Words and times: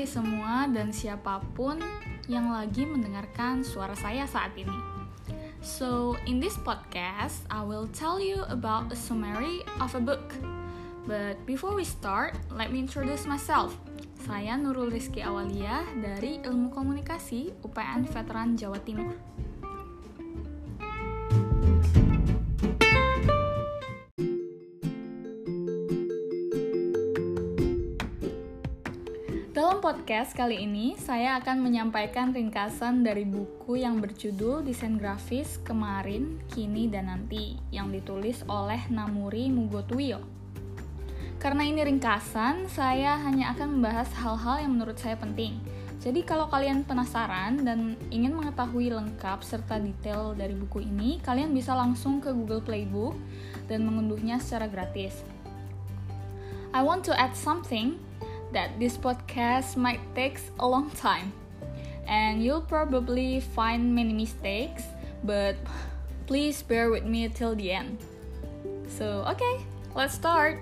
Hai 0.00 0.08
semua 0.08 0.64
dan 0.72 0.96
siapa 0.96 1.44
pun 1.52 1.76
yang 2.24 2.48
lagi 2.48 2.88
mendengarkan 2.88 3.60
suara 3.60 3.92
saya 3.92 4.24
saat 4.24 4.56
ini. 4.56 4.72
So, 5.60 6.16
in 6.24 6.40
this 6.40 6.56
podcast, 6.56 7.44
I 7.52 7.60
will 7.60 7.84
tell 7.84 8.16
you 8.16 8.48
about 8.48 8.88
a 8.88 8.96
summary 8.96 9.60
of 9.76 9.92
a 9.92 10.00
book. 10.00 10.32
But 11.04 11.44
before 11.44 11.76
we 11.76 11.84
start, 11.84 12.32
let 12.48 12.72
me 12.72 12.80
introduce 12.80 13.28
myself. 13.28 13.76
Saya 14.24 14.56
Nurul 14.56 14.88
Rizky 14.88 15.20
Awalia 15.20 15.84
dari 16.00 16.40
Ilmu 16.48 16.72
Komunikasi 16.72 17.60
UPN 17.60 18.08
Veteran 18.08 18.56
Jawa 18.56 18.80
Timur. 18.80 19.12
Podcast 29.90 30.38
kali 30.38 30.70
ini, 30.70 30.94
saya 31.02 31.42
akan 31.42 31.66
menyampaikan 31.66 32.30
ringkasan 32.30 33.02
dari 33.02 33.26
buku 33.26 33.82
yang 33.82 33.98
berjudul 33.98 34.62
Desain 34.62 34.94
Grafis 34.94 35.58
Kemarin, 35.66 36.38
Kini, 36.46 36.86
dan 36.86 37.10
Nanti 37.10 37.58
yang 37.74 37.90
ditulis 37.90 38.46
oleh 38.46 38.78
Namuri 38.86 39.50
Mugotuyo. 39.50 40.22
Karena 41.42 41.66
ini 41.66 41.82
ringkasan, 41.82 42.70
saya 42.70 43.18
hanya 43.18 43.50
akan 43.50 43.82
membahas 43.82 44.14
hal-hal 44.14 44.62
yang 44.62 44.78
menurut 44.78 44.94
saya 44.94 45.18
penting. 45.18 45.58
Jadi 45.98 46.22
kalau 46.22 46.46
kalian 46.46 46.86
penasaran 46.86 47.58
dan 47.66 47.98
ingin 48.14 48.30
mengetahui 48.30 48.94
lengkap 48.94 49.42
serta 49.42 49.82
detail 49.82 50.38
dari 50.38 50.54
buku 50.54 50.86
ini, 50.86 51.18
kalian 51.18 51.50
bisa 51.50 51.74
langsung 51.74 52.22
ke 52.22 52.30
Google 52.30 52.62
Playbook 52.62 53.18
dan 53.66 53.82
mengunduhnya 53.82 54.38
secara 54.38 54.70
gratis. 54.70 55.26
I 56.70 56.86
want 56.86 57.02
to 57.10 57.12
add 57.18 57.34
something 57.34 57.98
that 58.52 58.78
this 58.78 58.98
podcast 58.98 59.76
might 59.76 60.00
take 60.14 60.38
a 60.58 60.66
long 60.66 60.90
time 60.98 61.32
and 62.10 62.42
you'll 62.42 62.66
probably 62.66 63.38
find 63.38 63.94
many 63.94 64.12
mistakes, 64.12 64.82
but 65.22 65.54
please 66.26 66.62
bear 66.62 66.90
with 66.90 67.06
me 67.06 67.30
till 67.30 67.54
the 67.54 67.70
end. 67.70 67.98
So, 68.90 69.22
okay, 69.30 69.62
let's 69.94 70.14
start. 70.14 70.58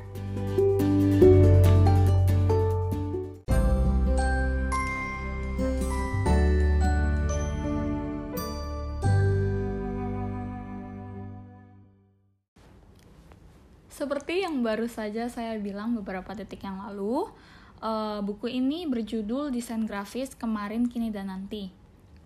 Seperti 13.99 14.47
yang 14.47 14.63
baru 14.63 14.87
saja 14.87 15.27
saya 15.27 15.59
bilang 15.59 15.91
beberapa 15.99 16.31
detik 16.31 16.63
yang 16.63 16.79
lalu, 16.87 17.27
uh, 17.83 18.21
buku 18.23 18.51
ini 18.51 18.87
berjudul 18.87 19.51
Desain 19.51 19.87
Grafis 19.87 20.35
Kemarin, 20.35 20.87
Kini, 20.87 21.11
dan 21.11 21.31
Nanti. 21.31 21.71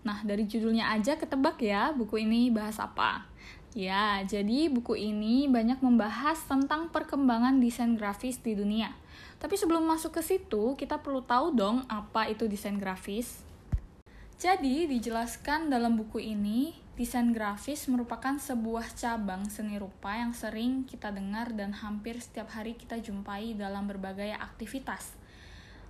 Nah, 0.03 0.19
dari 0.27 0.43
judulnya 0.43 0.91
aja 0.91 1.15
ketebak 1.15 1.63
ya, 1.63 1.95
buku 1.95 2.27
ini 2.27 2.51
bahas 2.51 2.75
apa. 2.77 3.25
Ya, 3.73 4.21
jadi 4.21 4.69
buku 4.69 4.93
ini 4.93 5.49
banyak 5.49 5.81
membahas 5.81 6.37
tentang 6.45 6.93
perkembangan 6.93 7.57
desain 7.57 7.97
grafis 7.97 8.37
di 8.37 8.53
dunia. 8.53 8.93
Tapi 9.41 9.57
sebelum 9.57 9.81
masuk 9.89 10.13
ke 10.13 10.21
situ, 10.21 10.77
kita 10.77 11.01
perlu 11.01 11.25
tahu 11.25 11.57
dong 11.57 11.81
apa 11.89 12.29
itu 12.29 12.45
desain 12.45 12.77
grafis. 12.77 13.41
Jadi, 14.37 14.85
dijelaskan 14.85 15.73
dalam 15.73 15.97
buku 15.97 16.21
ini, 16.21 16.75
desain 16.93 17.33
grafis 17.33 17.89
merupakan 17.89 18.37
sebuah 18.37 18.93
cabang 18.93 19.49
seni 19.49 19.81
rupa 19.81 20.21
yang 20.21 20.37
sering 20.37 20.85
kita 20.85 21.09
dengar 21.09 21.49
dan 21.57 21.73
hampir 21.73 22.21
setiap 22.21 22.53
hari 22.53 22.77
kita 22.77 23.01
jumpai 23.01 23.57
dalam 23.57 23.89
berbagai 23.89 24.37
aktivitas. 24.37 25.22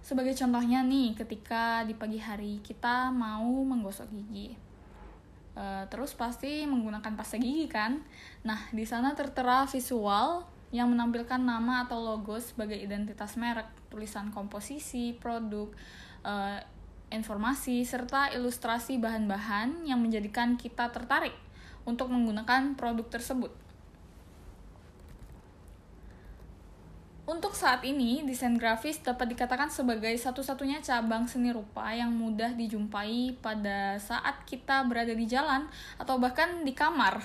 Sebagai 0.03 0.35
contohnya 0.35 0.83
nih, 0.83 1.15
ketika 1.15 1.87
di 1.87 1.95
pagi 1.95 2.19
hari 2.19 2.59
kita 2.59 3.07
mau 3.07 3.47
menggosok 3.63 4.11
gigi. 4.11 4.51
Uh, 5.55 5.87
terus 5.87 6.11
pasti 6.11 6.67
menggunakan 6.67 7.15
pasta 7.15 7.39
gigi 7.39 7.71
kan? 7.71 8.03
Nah, 8.43 8.67
di 8.75 8.83
sana 8.83 9.15
tertera 9.15 9.63
visual 9.63 10.43
yang 10.75 10.91
menampilkan 10.91 11.39
nama 11.39 11.87
atau 11.87 12.03
logo 12.03 12.35
sebagai 12.35 12.75
identitas 12.75 13.39
merek, 13.39 13.71
tulisan 13.87 14.27
komposisi, 14.35 15.15
produk, 15.15 15.71
uh, 16.27 16.59
informasi, 17.07 17.87
serta 17.87 18.35
ilustrasi 18.35 18.99
bahan-bahan 18.99 19.87
yang 19.87 20.03
menjadikan 20.03 20.59
kita 20.59 20.91
tertarik 20.91 21.37
untuk 21.87 22.11
menggunakan 22.11 22.75
produk 22.75 23.07
tersebut. 23.07 23.62
Untuk 27.23 27.55
saat 27.55 27.87
ini, 27.87 28.19
desain 28.27 28.59
grafis 28.59 28.99
dapat 28.99 29.31
dikatakan 29.31 29.71
sebagai 29.71 30.11
satu-satunya 30.11 30.83
cabang 30.83 31.23
seni 31.23 31.55
rupa 31.55 31.87
yang 31.95 32.11
mudah 32.11 32.51
dijumpai 32.51 33.39
pada 33.39 33.95
saat 33.95 34.43
kita 34.43 34.83
berada 34.83 35.15
di 35.15 35.23
jalan 35.23 35.63
atau 35.95 36.19
bahkan 36.19 36.67
di 36.67 36.75
kamar. 36.75 37.23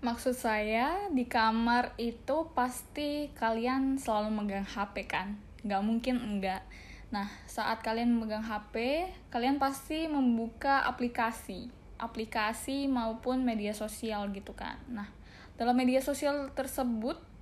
Maksud 0.00 0.32
saya, 0.32 1.12
di 1.12 1.28
kamar 1.28 1.92
itu 2.00 2.48
pasti 2.56 3.28
kalian 3.36 4.00
selalu 4.00 4.32
megang 4.32 4.64
HP 4.64 5.04
kan? 5.04 5.36
Gak 5.60 5.84
mungkin 5.84 6.16
enggak. 6.16 6.64
Nah, 7.12 7.28
saat 7.44 7.84
kalian 7.84 8.08
memegang 8.08 8.44
HP, 8.44 9.04
kalian 9.28 9.60
pasti 9.60 10.08
membuka 10.08 10.80
aplikasi, 10.88 11.68
aplikasi 12.00 12.88
maupun 12.88 13.44
media 13.44 13.76
sosial 13.76 14.32
gitu 14.32 14.56
kan. 14.56 14.80
Nah, 14.88 15.12
dalam 15.60 15.76
media 15.76 16.00
sosial 16.00 16.48
tersebut 16.56 17.33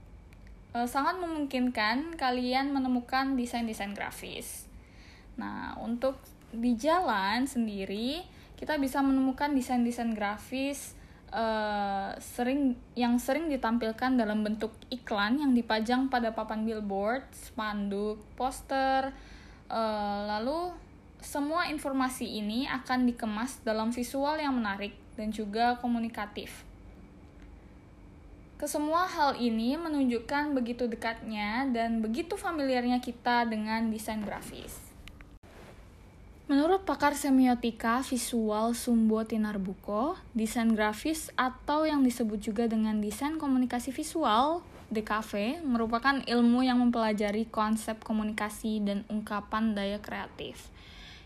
e, 0.73 0.79
sangat 0.89 1.21
memungkinkan 1.21 2.17
kalian 2.17 2.73
menemukan 2.73 3.37
desain-desain 3.39 3.93
grafis. 3.95 4.67
Nah, 5.37 5.77
untuk 5.81 6.21
di 6.53 6.77
jalan 6.77 7.49
sendiri 7.49 8.21
kita 8.61 8.77
bisa 8.77 9.01
menemukan 9.01 9.51
desain-desain 9.57 10.15
grafis 10.15 10.95
uh, 11.35 12.15
sering 12.21 12.79
yang 12.95 13.19
sering 13.19 13.51
ditampilkan 13.51 14.15
dalam 14.15 14.47
bentuk 14.47 14.71
iklan 14.93 15.41
yang 15.43 15.51
dipajang 15.57 16.07
pada 16.07 16.31
papan 16.31 16.63
billboard, 16.63 17.27
spanduk, 17.35 18.23
poster, 18.39 19.11
uh, 19.67 20.21
lalu 20.29 20.71
semua 21.19 21.67
informasi 21.71 22.39
ini 22.39 22.69
akan 22.71 23.09
dikemas 23.09 23.63
dalam 23.67 23.91
visual 23.91 24.39
yang 24.39 24.55
menarik 24.55 24.95
dan 25.19 25.35
juga 25.35 25.79
komunikatif. 25.83 26.63
Kesemua 28.63 29.11
hal 29.11 29.43
ini 29.43 29.75
menunjukkan 29.75 30.55
begitu 30.55 30.87
dekatnya 30.87 31.67
dan 31.75 31.99
begitu 31.99 32.39
familiarnya 32.39 33.03
kita 33.03 33.43
dengan 33.43 33.91
desain 33.91 34.23
grafis. 34.23 34.79
Menurut 36.47 36.87
pakar 36.87 37.19
semiotika 37.19 38.07
visual 38.07 38.71
Sumbo 38.79 39.27
Tinarbuko, 39.27 40.15
desain 40.31 40.79
grafis 40.79 41.35
atau 41.35 41.83
yang 41.83 42.07
disebut 42.07 42.39
juga 42.39 42.71
dengan 42.71 43.03
desain 43.03 43.35
komunikasi 43.35 43.91
visual 43.91 44.63
DKV 44.95 45.67
merupakan 45.67 46.23
ilmu 46.23 46.63
yang 46.63 46.79
mempelajari 46.79 47.51
konsep 47.51 47.99
komunikasi 48.07 48.79
dan 48.79 49.03
ungkapan 49.11 49.75
daya 49.75 49.99
kreatif 49.99 50.71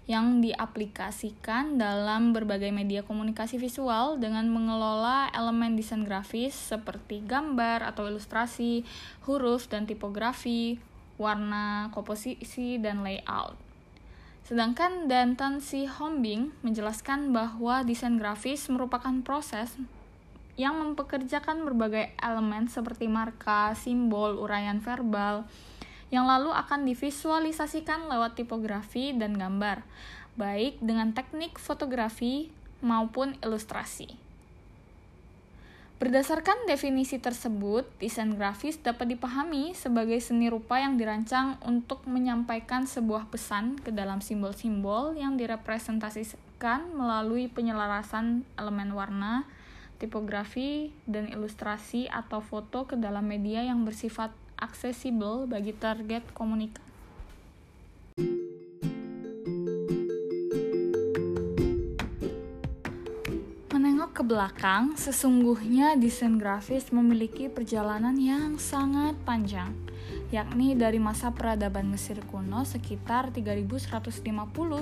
yang 0.07 0.39
diaplikasikan 0.39 1.83
dalam 1.83 2.31
berbagai 2.31 2.71
media 2.71 3.03
komunikasi 3.03 3.59
visual 3.59 4.23
dengan 4.23 4.47
mengelola 4.47 5.27
elemen 5.35 5.75
desain 5.75 6.07
grafis 6.07 6.55
seperti 6.55 7.27
gambar 7.27 7.83
atau 7.83 8.07
ilustrasi, 8.07 8.87
huruf 9.27 9.67
dan 9.67 9.91
tipografi, 9.91 10.79
warna, 11.19 11.91
komposisi, 11.91 12.79
dan 12.79 13.03
layout. 13.03 13.59
Sedangkan 14.47 15.11
Danton 15.11 15.59
C. 15.59 15.91
Hombing 15.91 16.55
menjelaskan 16.63 17.35
bahwa 17.35 17.83
desain 17.83 18.15
grafis 18.15 18.71
merupakan 18.71 19.11
proses 19.27 19.75
yang 20.55 20.79
mempekerjakan 20.79 21.67
berbagai 21.67 22.15
elemen 22.23 22.71
seperti 22.71 23.11
marka, 23.11 23.75
simbol, 23.75 24.39
uraian 24.39 24.79
verbal, 24.79 25.51
yang 26.15 26.29
lalu 26.29 26.55
akan 26.55 26.87
divisualisasikan 26.87 28.07
lewat 28.07 28.39
tipografi 28.39 29.11
dan 29.17 29.35
gambar, 29.35 29.83
baik 30.39 30.79
dengan 30.79 31.11
teknik 31.11 31.59
fotografi 31.59 32.53
maupun 32.85 33.35
ilustrasi. 33.43 34.27
Berdasarkan 35.97 36.69
definisi 36.69 37.17
tersebut, 37.17 37.89
desain 37.97 38.37
grafis 38.37 38.77
dapat 38.77 39.17
dipahami 39.17 39.73
sebagai 39.73 40.21
seni 40.21 40.53
rupa 40.53 40.77
yang 40.77 41.01
dirancang 41.01 41.57
untuk 41.65 42.05
menyampaikan 42.05 42.85
sebuah 42.85 43.33
pesan 43.33 43.81
ke 43.81 43.89
dalam 43.97 44.21
simbol-simbol 44.21 45.17
yang 45.17 45.41
direpresentasikan 45.41 46.93
melalui 46.93 47.49
penyelarasan 47.49 48.45
elemen 48.61 48.93
warna, 48.93 49.49
tipografi, 49.97 50.93
dan 51.09 51.33
ilustrasi 51.33 52.13
atau 52.13 52.45
foto 52.45 52.85
ke 52.85 53.01
dalam 53.01 53.25
media 53.25 53.65
yang 53.65 53.89
bersifat 53.89 54.37
aksesibel 54.57 55.47
bagi 55.47 55.77
target 55.77 56.25
komunikasi. 56.33 56.85
Menengok 63.71 64.11
ke 64.17 64.23
belakang, 64.25 64.97
sesungguhnya 64.97 65.95
desain 66.01 66.41
grafis 66.41 66.89
memiliki 66.91 67.53
perjalanan 67.53 68.17
yang 68.17 68.57
sangat 68.57 69.15
panjang. 69.29 69.86
Yakni 70.27 70.75
dari 70.75 70.99
masa 70.99 71.31
peradaban 71.31 71.87
Mesir 71.87 72.19
kuno 72.27 72.67
sekitar 72.67 73.31
3150 73.31 74.27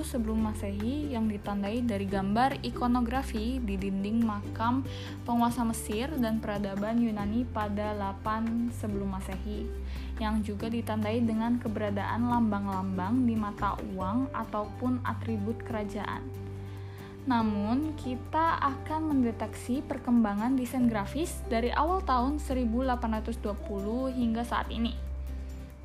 sebelum 0.01 0.41
Masehi 0.41 1.13
yang 1.13 1.29
ditandai 1.29 1.85
dari 1.85 2.09
gambar 2.09 2.65
ikonografi 2.65 3.61
di 3.61 3.77
dinding 3.77 4.25
makam 4.25 4.81
penguasa 5.21 5.61
Mesir 5.61 6.09
dan 6.17 6.41
peradaban 6.41 6.97
Yunani 6.97 7.45
pada 7.45 7.93
8 7.93 8.73
sebelum 8.73 9.13
Masehi 9.13 9.69
yang 10.17 10.41
juga 10.41 10.65
ditandai 10.65 11.21
dengan 11.21 11.61
keberadaan 11.61 12.25
lambang-lambang 12.25 13.29
di 13.29 13.37
mata 13.37 13.77
uang 13.93 14.33
ataupun 14.33 15.05
atribut 15.05 15.61
kerajaan. 15.61 16.25
Namun, 17.25 17.97
kita 17.97 18.61
akan 18.61 19.09
mendeteksi 19.09 19.81
perkembangan 19.81 20.57
desain 20.57 20.85
grafis 20.85 21.41
dari 21.49 21.73
awal 21.73 22.05
tahun 22.05 22.37
1820 22.37 23.41
hingga 24.13 24.45
saat 24.45 24.69
ini 24.69 25.04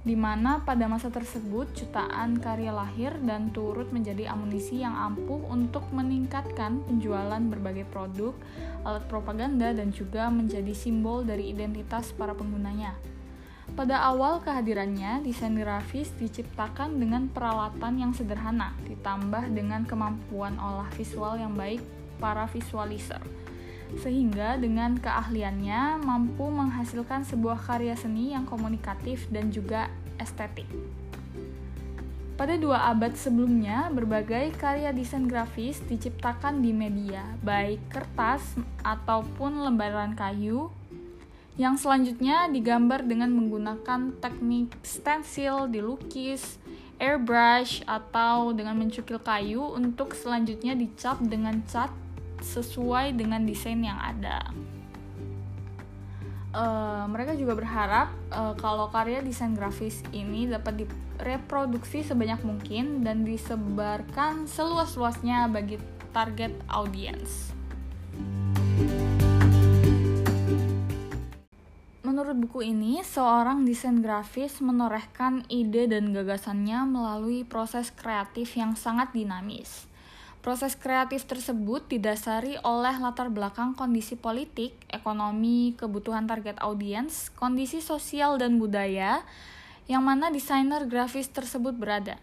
di 0.01 0.17
mana 0.17 0.65
pada 0.65 0.89
masa 0.89 1.13
tersebut 1.13 1.77
jutaan 1.77 2.41
karya 2.41 2.73
lahir 2.73 3.13
dan 3.21 3.53
turut 3.53 3.93
menjadi 3.93 4.33
amunisi 4.33 4.81
yang 4.81 4.97
ampuh 4.97 5.45
untuk 5.53 5.85
meningkatkan 5.93 6.81
penjualan 6.89 7.43
berbagai 7.53 7.85
produk, 7.93 8.33
alat 8.89 9.05
propaganda, 9.13 9.77
dan 9.77 9.93
juga 9.93 10.33
menjadi 10.33 10.73
simbol 10.73 11.21
dari 11.29 11.53
identitas 11.53 12.17
para 12.17 12.33
penggunanya. 12.33 12.97
Pada 13.77 14.03
awal 14.03 14.43
kehadirannya, 14.43 15.23
desain 15.23 15.55
grafis 15.55 16.11
diciptakan 16.17 16.97
dengan 16.97 17.31
peralatan 17.31 18.03
yang 18.03 18.13
sederhana, 18.17 18.75
ditambah 18.89 19.53
dengan 19.53 19.87
kemampuan 19.87 20.59
olah 20.59 20.91
visual 20.97 21.39
yang 21.39 21.55
baik 21.55 21.85
para 22.19 22.49
visualizer 22.51 23.21
sehingga 23.99 24.55
dengan 24.55 24.95
keahliannya 24.95 25.99
mampu 26.07 26.47
menghasilkan 26.47 27.27
sebuah 27.27 27.59
karya 27.59 27.99
seni 27.99 28.31
yang 28.31 28.47
komunikatif 28.47 29.27
dan 29.35 29.51
juga 29.51 29.91
estetik. 30.23 30.71
Pada 32.41 32.57
dua 32.57 32.89
abad 32.89 33.13
sebelumnya, 33.13 33.93
berbagai 33.93 34.57
karya 34.57 34.97
desain 34.97 35.29
grafis 35.29 35.77
diciptakan 35.85 36.65
di 36.65 36.73
media, 36.73 37.21
baik 37.45 37.85
kertas 37.93 38.57
ataupun 38.81 39.61
lembaran 39.61 40.17
kayu, 40.17 40.73
yang 41.61 41.77
selanjutnya 41.77 42.49
digambar 42.49 43.05
dengan 43.05 43.29
menggunakan 43.37 44.17
teknik 44.25 44.73
stensil, 44.81 45.69
dilukis, 45.69 46.57
airbrush, 46.97 47.85
atau 47.85 48.57
dengan 48.57 48.73
mencukil 48.81 49.21
kayu 49.21 49.61
untuk 49.77 50.17
selanjutnya 50.17 50.73
dicap 50.73 51.21
dengan 51.21 51.61
cat 51.69 51.93
sesuai 52.43 53.17
dengan 53.17 53.45
desain 53.47 53.79
yang 53.81 53.97
ada. 53.97 54.43
Uh, 56.51 57.07
mereka 57.07 57.39
juga 57.39 57.55
berharap 57.55 58.11
uh, 58.35 58.59
kalau 58.59 58.91
karya 58.91 59.23
desain 59.23 59.55
grafis 59.55 60.03
ini 60.11 60.51
dapat 60.51 60.83
direproduksi 60.83 62.03
sebanyak 62.03 62.43
mungkin 62.43 63.07
dan 63.07 63.23
disebarkan 63.23 64.51
seluas-luasnya 64.51 65.47
bagi 65.47 65.79
target 66.11 66.51
audiens. 66.67 67.55
Menurut 72.03 72.37
buku 72.43 72.67
ini, 72.67 72.99
seorang 73.07 73.63
desain 73.63 74.03
grafis 74.03 74.59
menorehkan 74.59 75.47
ide 75.47 75.87
dan 75.87 76.11
gagasannya 76.11 76.83
melalui 76.83 77.47
proses 77.47 77.95
kreatif 77.95 78.59
yang 78.59 78.75
sangat 78.75 79.15
dinamis. 79.15 79.90
Proses 80.41 80.73
kreatif 80.73 81.29
tersebut 81.29 81.85
didasari 81.85 82.57
oleh 82.65 82.97
latar 82.97 83.29
belakang 83.29 83.77
kondisi 83.77 84.17
politik, 84.17 84.73
ekonomi, 84.89 85.77
kebutuhan 85.77 86.25
target 86.25 86.57
audiens, 86.65 87.29
kondisi 87.37 87.85
sosial 87.85 88.41
dan 88.41 88.57
budaya 88.57 89.21
yang 89.85 90.01
mana 90.01 90.33
desainer 90.33 90.89
grafis 90.89 91.29
tersebut 91.29 91.77
berada. 91.77 92.17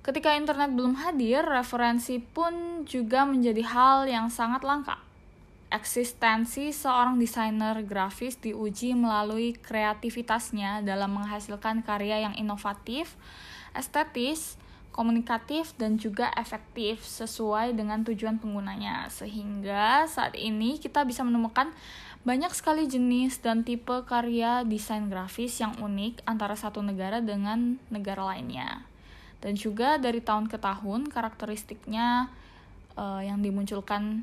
Ketika 0.00 0.32
internet 0.32 0.72
belum 0.72 0.96
hadir, 1.04 1.44
referensi 1.44 2.16
pun 2.16 2.82
juga 2.88 3.28
menjadi 3.28 3.60
hal 3.60 4.08
yang 4.08 4.32
sangat 4.32 4.64
langka. 4.64 4.96
Eksistensi 5.68 6.72
seorang 6.72 7.20
desainer 7.20 7.76
grafis 7.84 8.40
diuji 8.40 8.96
melalui 8.96 9.52
kreativitasnya 9.52 10.80
dalam 10.80 11.12
menghasilkan 11.12 11.84
karya 11.84 12.24
yang 12.24 12.34
inovatif, 12.40 13.20
estetis, 13.76 14.56
komunikatif 14.92 15.72
dan 15.80 15.96
juga 15.96 16.28
efektif 16.36 17.02
sesuai 17.02 17.72
dengan 17.72 18.04
tujuan 18.04 18.36
penggunanya. 18.38 19.08
Sehingga 19.08 20.04
saat 20.06 20.36
ini 20.36 20.76
kita 20.76 21.02
bisa 21.08 21.24
menemukan 21.24 21.72
banyak 22.22 22.54
sekali 22.54 22.86
jenis 22.86 23.42
dan 23.42 23.66
tipe 23.66 24.06
karya 24.06 24.62
desain 24.62 25.10
grafis 25.10 25.58
yang 25.58 25.74
unik 25.80 26.22
antara 26.22 26.54
satu 26.54 26.78
negara 26.78 27.18
dengan 27.18 27.80
negara 27.90 28.22
lainnya. 28.22 28.86
Dan 29.42 29.58
juga 29.58 29.98
dari 29.98 30.22
tahun 30.22 30.46
ke 30.46 30.54
tahun 30.60 31.10
karakteristiknya 31.10 32.30
uh, 32.94 33.18
yang 33.18 33.42
dimunculkan 33.42 34.22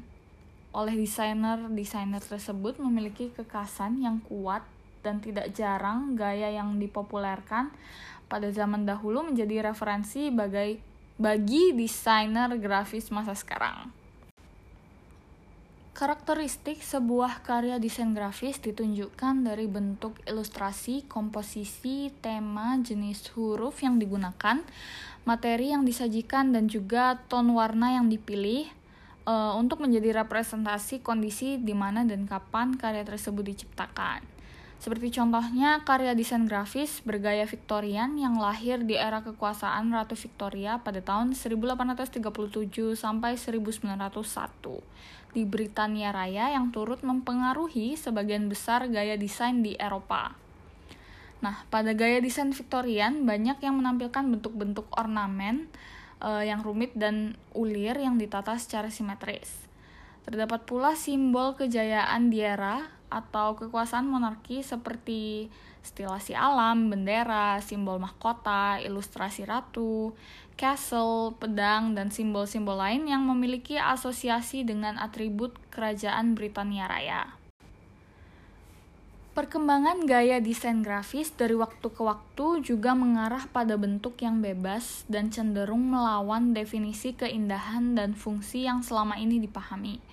oleh 0.71 0.95
desainer-desainer 0.95 2.23
tersebut 2.23 2.79
memiliki 2.79 3.33
kekasan 3.35 3.99
yang 3.99 4.23
kuat 4.23 4.63
dan 5.01 5.19
tidak 5.19 5.51
jarang 5.51 6.15
gaya 6.15 6.53
yang 6.53 6.77
dipopulerkan 6.77 7.73
pada 8.29 8.53
zaman 8.53 8.85
dahulu 8.85 9.25
menjadi 9.25 9.73
referensi 9.73 10.29
bagai 10.29 10.77
bagi 11.19 11.75
desainer 11.75 12.53
grafis 12.61 13.11
masa 13.11 13.35
sekarang. 13.35 13.91
Karakteristik 15.99 16.79
sebuah 16.79 17.43
karya 17.43 17.75
desain 17.75 18.15
grafis 18.15 18.55
ditunjukkan 18.63 19.43
dari 19.43 19.67
bentuk 19.67 20.15
ilustrasi, 20.23 21.03
komposisi, 21.11 22.07
tema, 22.23 22.79
jenis 22.79 23.35
huruf 23.35 23.83
yang 23.83 23.99
digunakan, 23.99 24.63
materi 25.27 25.75
yang 25.75 25.83
disajikan, 25.83 26.55
dan 26.55 26.71
juga 26.71 27.19
ton 27.27 27.51
warna 27.51 27.99
yang 27.99 28.07
dipilih 28.07 28.71
uh, 29.27 29.59
untuk 29.59 29.83
menjadi 29.83 30.23
representasi 30.23 31.03
kondisi 31.03 31.59
di 31.59 31.75
mana 31.75 32.07
dan 32.07 32.23
kapan 32.23 32.79
karya 32.79 33.03
tersebut 33.03 33.43
diciptakan. 33.51 34.38
Seperti 34.79 35.11
contohnya 35.11 35.83
karya 35.83 36.15
desain 36.15 36.47
grafis 36.47 37.03
bergaya 37.03 37.43
Victorian 37.43 38.15
yang 38.15 38.39
lahir 38.39 38.79
di 38.79 38.95
era 38.95 39.19
kekuasaan 39.19 39.91
Ratu 39.91 40.15
Victoria 40.15 40.79
pada 40.79 41.03
tahun 41.03 41.35
1837 41.35 42.23
sampai 42.95 43.35
1901 43.35 45.35
di 45.35 45.43
Britania 45.43 46.15
Raya 46.15 46.55
yang 46.55 46.71
turut 46.71 47.03
mempengaruhi 47.03 47.99
sebagian 47.99 48.47
besar 48.47 48.87
gaya 48.87 49.19
desain 49.19 49.61
di 49.61 49.75
Eropa. 49.75 50.31
Nah, 51.43 51.67
pada 51.67 51.91
gaya 51.91 52.23
desain 52.23 52.55
Victorian 52.55 53.27
banyak 53.27 53.59
yang 53.59 53.83
menampilkan 53.83 54.31
bentuk-bentuk 54.31 54.87
ornamen 54.95 55.67
uh, 56.23 56.43
yang 56.43 56.63
rumit 56.63 56.95
dan 56.95 57.35
ulir 57.51 57.99
yang 57.99 58.15
ditata 58.15 58.55
secara 58.55 58.87
simetris. 58.87 59.67
Terdapat 60.23 60.63
pula 60.67 60.95
simbol 60.95 61.55
kejayaan 61.55 62.31
di 62.31 62.43
era 62.43 62.98
atau 63.09 63.57
kekuasaan 63.57 64.05
monarki 64.05 64.61
seperti 64.61 65.49
stilasi 65.81 66.37
alam, 66.37 66.93
bendera, 66.93 67.57
simbol 67.59 67.97
mahkota, 67.97 68.77
ilustrasi 68.81 69.45
ratu, 69.49 70.13
castle, 70.59 71.33
pedang, 71.39 71.97
dan 71.97 72.13
simbol-simbol 72.13 72.77
lain 72.77 73.09
yang 73.09 73.25
memiliki 73.25 73.79
asosiasi 73.79 74.67
dengan 74.67 75.01
atribut 75.01 75.55
kerajaan 75.73 76.37
Britania 76.37 76.85
Raya. 76.85 77.39
Perkembangan 79.39 80.03
gaya 80.03 80.43
desain 80.43 80.83
grafis 80.83 81.31
dari 81.31 81.55
waktu 81.55 81.87
ke 81.87 82.01
waktu 82.03 82.59
juga 82.59 82.91
mengarah 82.91 83.47
pada 83.47 83.79
bentuk 83.79 84.19
yang 84.19 84.43
bebas 84.43 85.07
dan 85.07 85.31
cenderung 85.31 85.87
melawan 85.87 86.51
definisi 86.51 87.15
keindahan 87.15 87.95
dan 87.95 88.19
fungsi 88.19 88.67
yang 88.67 88.83
selama 88.83 89.15
ini 89.15 89.39
dipahami. 89.39 90.03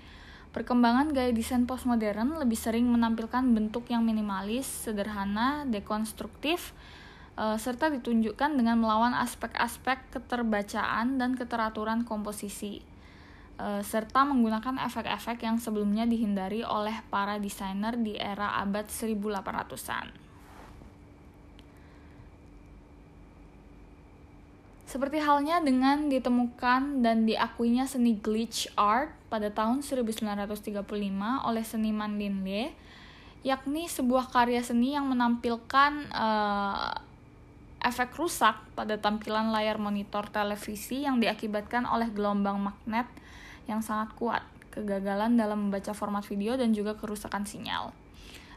Perkembangan 0.56 1.12
gaya 1.12 1.36
desain 1.36 1.68
postmodern 1.68 2.40
lebih 2.40 2.56
sering 2.56 2.88
menampilkan 2.88 3.44
bentuk 3.52 3.92
yang 3.92 4.08
minimalis, 4.08 4.64
sederhana, 4.64 5.68
dekonstruktif, 5.68 6.72
e, 7.36 7.60
serta 7.60 7.92
ditunjukkan 7.92 8.56
dengan 8.56 8.80
melawan 8.80 9.12
aspek-aspek 9.12 10.16
keterbacaan 10.16 11.20
dan 11.20 11.36
keteraturan 11.36 12.08
komposisi, 12.08 12.80
e, 13.60 13.66
serta 13.84 14.25
menggunakan 14.25 14.80
efek-efek 14.80 15.44
yang 15.44 15.60
sebelumnya 15.60 16.08
dihindari 16.08 16.64
oleh 16.64 17.04
para 17.12 17.36
desainer 17.36 17.92
di 18.00 18.16
era 18.16 18.56
abad 18.56 18.88
1800-an. 18.88 20.25
Seperti 24.87 25.19
halnya 25.19 25.59
dengan 25.59 26.07
ditemukan 26.07 27.02
dan 27.02 27.26
diakuinya 27.26 27.90
seni 27.90 28.14
glitch 28.23 28.71
art 28.78 29.11
pada 29.26 29.50
tahun 29.50 29.83
1935 29.83 30.87
oleh 31.43 31.64
seniman 31.66 32.14
Linley, 32.14 32.71
yakni 33.43 33.90
sebuah 33.90 34.31
karya 34.31 34.62
seni 34.62 34.95
yang 34.95 35.11
menampilkan 35.11 36.07
uh, 36.14 36.95
efek 37.83 38.14
rusak 38.14 38.55
pada 38.78 38.95
tampilan 38.95 39.50
layar 39.50 39.83
monitor 39.83 40.31
televisi 40.31 41.02
yang 41.02 41.19
diakibatkan 41.19 41.83
oleh 41.83 42.07
gelombang 42.14 42.62
magnet 42.62 43.11
yang 43.66 43.83
sangat 43.83 44.14
kuat, 44.14 44.47
kegagalan 44.71 45.35
dalam 45.35 45.66
membaca 45.66 45.90
format 45.99 46.23
video 46.23 46.55
dan 46.55 46.71
juga 46.71 46.95
kerusakan 46.95 47.43
sinyal. 47.43 48.05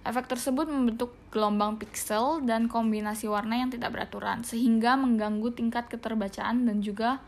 Efek 0.08 0.32
tersebut 0.32 0.72
membentuk 0.72 1.12
gelombang 1.29 1.75
piksel 1.75 2.39
dan 2.48 2.72
kombinasi 2.72 3.27
warna 3.27 3.60
yang 3.60 3.68
tidak 3.68 3.91
beraturan, 3.91 4.48
sehingga 4.48 4.96
mengganggu 4.96 5.51
tingkat 5.51 5.91
keterbacaan 5.91 6.63
dan 6.63 6.79
juga 6.79 7.20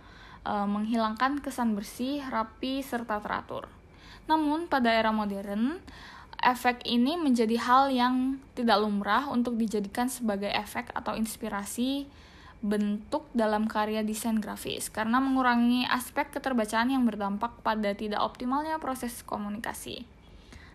e, 0.47 0.53
menghilangkan 0.55 1.43
kesan 1.43 1.75
bersih, 1.75 2.23
rapi, 2.31 2.79
serta 2.79 3.19
teratur. 3.19 3.67
Namun, 4.31 4.71
pada 4.71 4.87
era 4.95 5.11
modern, 5.11 5.83
efek 6.41 6.87
ini 6.87 7.19
menjadi 7.19 7.59
hal 7.59 7.91
yang 7.91 8.39
tidak 8.57 8.81
lumrah 8.81 9.27
untuk 9.27 9.59
dijadikan 9.59 10.07
sebagai 10.07 10.49
efek 10.49 10.89
atau 10.95 11.13
inspirasi 11.13 12.09
bentuk 12.61 13.25
dalam 13.33 13.65
karya 13.65 14.05
desain 14.05 14.37
grafis 14.37 14.93
karena 14.93 15.17
mengurangi 15.17 15.89
aspek 15.89 16.29
keterbacaan 16.29 16.93
yang 16.93 17.09
berdampak 17.09 17.57
pada 17.65 17.97
tidak 17.97 18.21
optimalnya 18.21 18.77
proses 18.77 19.25
komunikasi. 19.25 20.05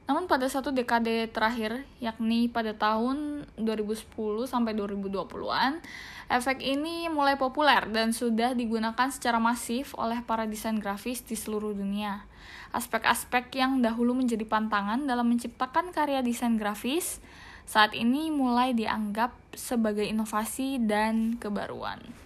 Namun 0.07 0.31
pada 0.31 0.47
satu 0.47 0.71
dekade 0.71 1.27
terakhir, 1.35 1.83
yakni 1.99 2.47
pada 2.47 2.71
tahun 2.79 3.43
2010 3.59 4.07
sampai 4.47 4.73
2020-an, 4.79 5.83
efek 6.31 6.63
ini 6.63 7.11
mulai 7.11 7.35
populer 7.35 7.83
dan 7.91 8.15
sudah 8.15 8.55
digunakan 8.55 9.11
secara 9.11 9.43
masif 9.43 9.99
oleh 9.99 10.23
para 10.23 10.47
desain 10.47 10.79
grafis 10.79 11.27
di 11.27 11.35
seluruh 11.35 11.75
dunia. 11.75 12.23
Aspek-aspek 12.71 13.51
yang 13.59 13.83
dahulu 13.83 14.15
menjadi 14.15 14.47
pantangan 14.47 15.03
dalam 15.11 15.27
menciptakan 15.27 15.91
karya 15.91 16.23
desain 16.23 16.55
grafis 16.55 17.19
saat 17.67 17.91
ini 17.99 18.31
mulai 18.31 18.79
dianggap 18.79 19.35
sebagai 19.59 20.07
inovasi 20.07 20.79
dan 20.79 21.35
kebaruan. 21.43 22.26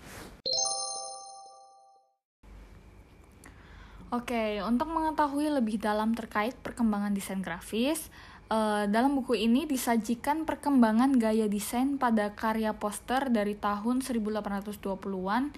Oke, 4.10 4.58
untuk 4.66 4.90
mengetahui 4.90 5.54
lebih 5.54 5.78
dalam 5.78 6.18
terkait 6.18 6.58
perkembangan 6.58 7.14
desain 7.14 7.38
grafis, 7.38 8.10
uh, 8.50 8.90
dalam 8.90 9.14
buku 9.14 9.38
ini 9.38 9.70
disajikan 9.70 10.42
perkembangan 10.42 11.14
gaya 11.14 11.46
desain 11.46 11.94
pada 11.94 12.34
karya 12.34 12.74
poster 12.74 13.30
dari 13.30 13.54
tahun 13.54 14.02
1820-an 14.02 15.54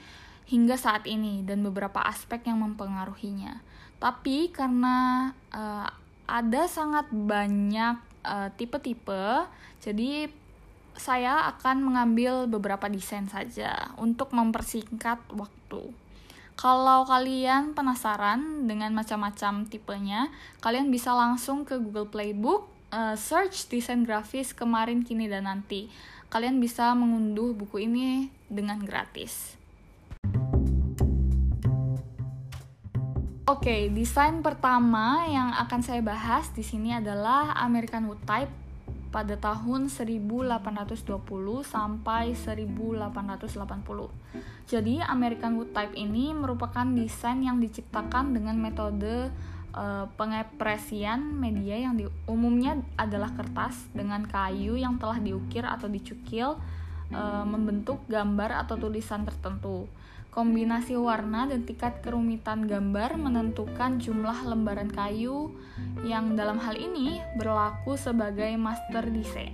hingga 0.52 0.76
saat 0.76 1.09
ini 1.09 1.40
dan 1.49 1.64
beberapa 1.64 2.04
aspek 2.04 2.44
yang 2.44 2.61
mempengaruhinya. 2.61 3.56
Tapi 3.97 4.52
karena 4.52 5.32
uh, 5.49 5.88
ada 6.28 6.62
sangat 6.64 7.12
banyak 7.12 7.97
eh, 8.25 8.49
tipe-tipe, 8.56 9.44
jadi 9.85 10.32
saya 10.97 11.49
akan 11.52 11.82
mengambil 11.82 12.49
beberapa 12.49 12.88
desain 12.88 13.28
saja 13.28 13.92
untuk 14.00 14.32
mempersingkat 14.32 15.21
waktu. 15.35 16.01
Kalau 16.62 17.02
kalian 17.02 17.75
penasaran 17.75 18.71
dengan 18.71 18.95
macam-macam 18.95 19.66
tipenya, 19.66 20.31
kalian 20.62 20.95
bisa 20.95 21.11
langsung 21.11 21.66
ke 21.66 21.75
Google 21.75 22.07
Playbook, 22.07 22.71
uh, 22.95 23.19
search 23.19 23.66
desain 23.66 24.07
grafis 24.07 24.54
kemarin, 24.54 25.02
kini, 25.02 25.26
dan 25.26 25.50
nanti. 25.50 25.90
Kalian 26.31 26.62
bisa 26.62 26.95
mengunduh 26.95 27.50
buku 27.59 27.90
ini 27.90 28.31
dengan 28.47 28.78
gratis. 28.78 29.59
Oke, 33.42 33.66
okay, 33.66 33.83
desain 33.90 34.38
pertama 34.38 35.26
yang 35.26 35.50
akan 35.66 35.83
saya 35.83 35.99
bahas 35.99 36.47
di 36.54 36.62
sini 36.62 36.95
adalah 36.95 37.59
American 37.59 38.07
Wood 38.07 38.23
Type 38.23 38.54
pada 39.12 39.37
tahun 39.37 39.92
1820 39.92 41.04
sampai 41.62 42.33
1880. 42.33 43.12
Jadi 44.64 45.04
American 45.04 45.61
Wood 45.61 45.76
Type 45.76 45.92
ini 45.92 46.33
merupakan 46.33 46.88
desain 46.97 47.45
yang 47.45 47.61
diciptakan 47.61 48.33
dengan 48.33 48.57
metode 48.57 49.28
uh, 49.76 50.09
pengepresian 50.16 51.37
media 51.37 51.76
yang 51.76 51.95
di, 52.00 52.09
umumnya 52.25 52.81
adalah 52.97 53.37
kertas 53.37 53.92
dengan 53.92 54.25
kayu 54.25 54.81
yang 54.81 54.97
telah 54.97 55.21
diukir 55.21 55.69
atau 55.69 55.92
dicukil 55.92 56.57
uh, 57.12 57.45
membentuk 57.45 58.00
gambar 58.09 58.64
atau 58.64 58.81
tulisan 58.81 59.28
tertentu. 59.28 59.88
Kombinasi 60.33 60.97
warna 60.97 61.45
dan 61.45 61.69
tingkat 61.69 62.01
kerumitan 62.01 62.65
gambar 62.65 63.21
menentukan 63.21 64.01
jumlah 64.01 64.49
lembaran 64.49 64.89
kayu 64.89 65.53
yang 66.09 66.33
dalam 66.41 66.57
hal 66.57 66.73
ini 66.73 67.21
berlaku 67.37 68.01
sebagai 68.01 68.57
master 68.57 69.12
design. 69.12 69.53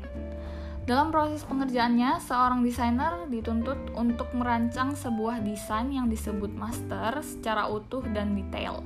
Dalam 0.87 1.11
proses 1.11 1.42
pengerjaannya, 1.42 2.23
seorang 2.23 2.62
desainer 2.62 3.26
dituntut 3.26 3.90
untuk 3.99 4.30
merancang 4.38 4.94
sebuah 4.94 5.42
desain 5.42 5.90
yang 5.90 6.06
disebut 6.06 6.54
master 6.54 7.26
secara 7.26 7.66
utuh 7.66 8.06
dan 8.14 8.38
detail. 8.38 8.78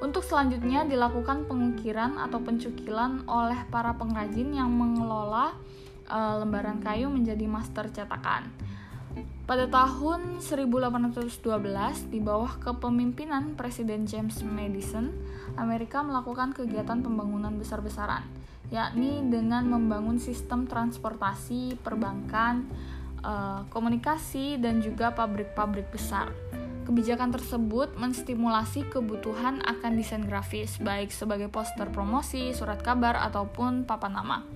Untuk 0.00 0.24
selanjutnya 0.24 0.88
dilakukan 0.88 1.44
pengukiran 1.44 2.16
atau 2.16 2.40
pencukilan 2.40 3.28
oleh 3.28 3.60
para 3.68 3.92
pengrajin 3.92 4.56
yang 4.56 4.72
mengelola 4.72 5.52
e, 6.08 6.18
lembaran 6.40 6.80
kayu 6.80 7.12
menjadi 7.12 7.44
master 7.44 7.92
cetakan. 7.92 8.48
Pada 9.50 9.66
tahun 9.66 10.38
1812, 10.38 11.42
di 12.06 12.22
bawah 12.22 12.62
kepemimpinan 12.62 13.58
Presiden 13.58 14.06
James 14.06 14.46
Madison, 14.46 15.10
Amerika 15.58 16.06
melakukan 16.06 16.54
kegiatan 16.54 17.02
pembangunan 17.02 17.58
besar-besaran, 17.58 18.22
yakni 18.70 19.26
dengan 19.26 19.66
membangun 19.66 20.22
sistem 20.22 20.70
transportasi, 20.70 21.74
perbankan, 21.82 22.62
eh, 23.26 23.66
komunikasi, 23.74 24.62
dan 24.62 24.78
juga 24.78 25.10
pabrik-pabrik 25.18 25.90
besar. 25.90 26.30
Kebijakan 26.86 27.34
tersebut 27.34 27.98
menstimulasi 27.98 28.86
kebutuhan 28.86 29.66
akan 29.66 29.98
desain 29.98 30.30
grafis, 30.30 30.78
baik 30.78 31.10
sebagai 31.10 31.50
poster 31.50 31.90
promosi, 31.90 32.54
surat 32.54 32.78
kabar, 32.86 33.18
ataupun 33.18 33.82
papan 33.82 34.14
nama. 34.14 34.46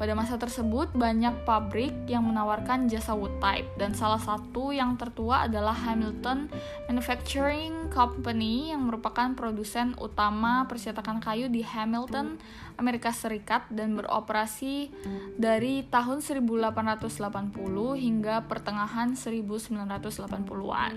Pada 0.00 0.16
masa 0.16 0.40
tersebut, 0.40 0.88
banyak 0.96 1.44
pabrik 1.44 1.92
yang 2.08 2.24
menawarkan 2.24 2.88
jasa 2.88 3.12
wood 3.12 3.36
type, 3.36 3.68
dan 3.76 3.92
salah 3.92 4.16
satu 4.16 4.72
yang 4.72 4.96
tertua 4.96 5.44
adalah 5.44 5.76
Hamilton 5.76 6.48
Manufacturing 6.88 7.92
Company 7.92 8.72
yang 8.72 8.88
merupakan 8.88 9.36
produsen 9.36 9.92
utama 10.00 10.64
percetakan 10.64 11.20
kayu 11.20 11.52
di 11.52 11.60
Hamilton, 11.60 12.40
Amerika 12.80 13.12
Serikat 13.12 13.68
dan 13.68 13.92
beroperasi 13.92 14.88
dari 15.36 15.84
tahun 15.84 16.24
1880 16.24 17.60
hingga 18.00 18.48
pertengahan 18.48 19.12
1980-an. 19.12 20.96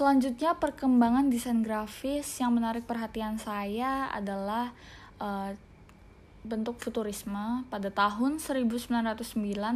Selanjutnya 0.00 0.56
perkembangan 0.56 1.28
desain 1.28 1.60
grafis 1.60 2.24
yang 2.40 2.56
menarik 2.56 2.88
perhatian 2.88 3.36
saya 3.36 4.08
adalah 4.08 4.72
uh, 5.20 5.52
bentuk 6.40 6.80
futurisme 6.80 7.68
pada 7.68 7.92
tahun 7.92 8.40
1909 8.40 8.96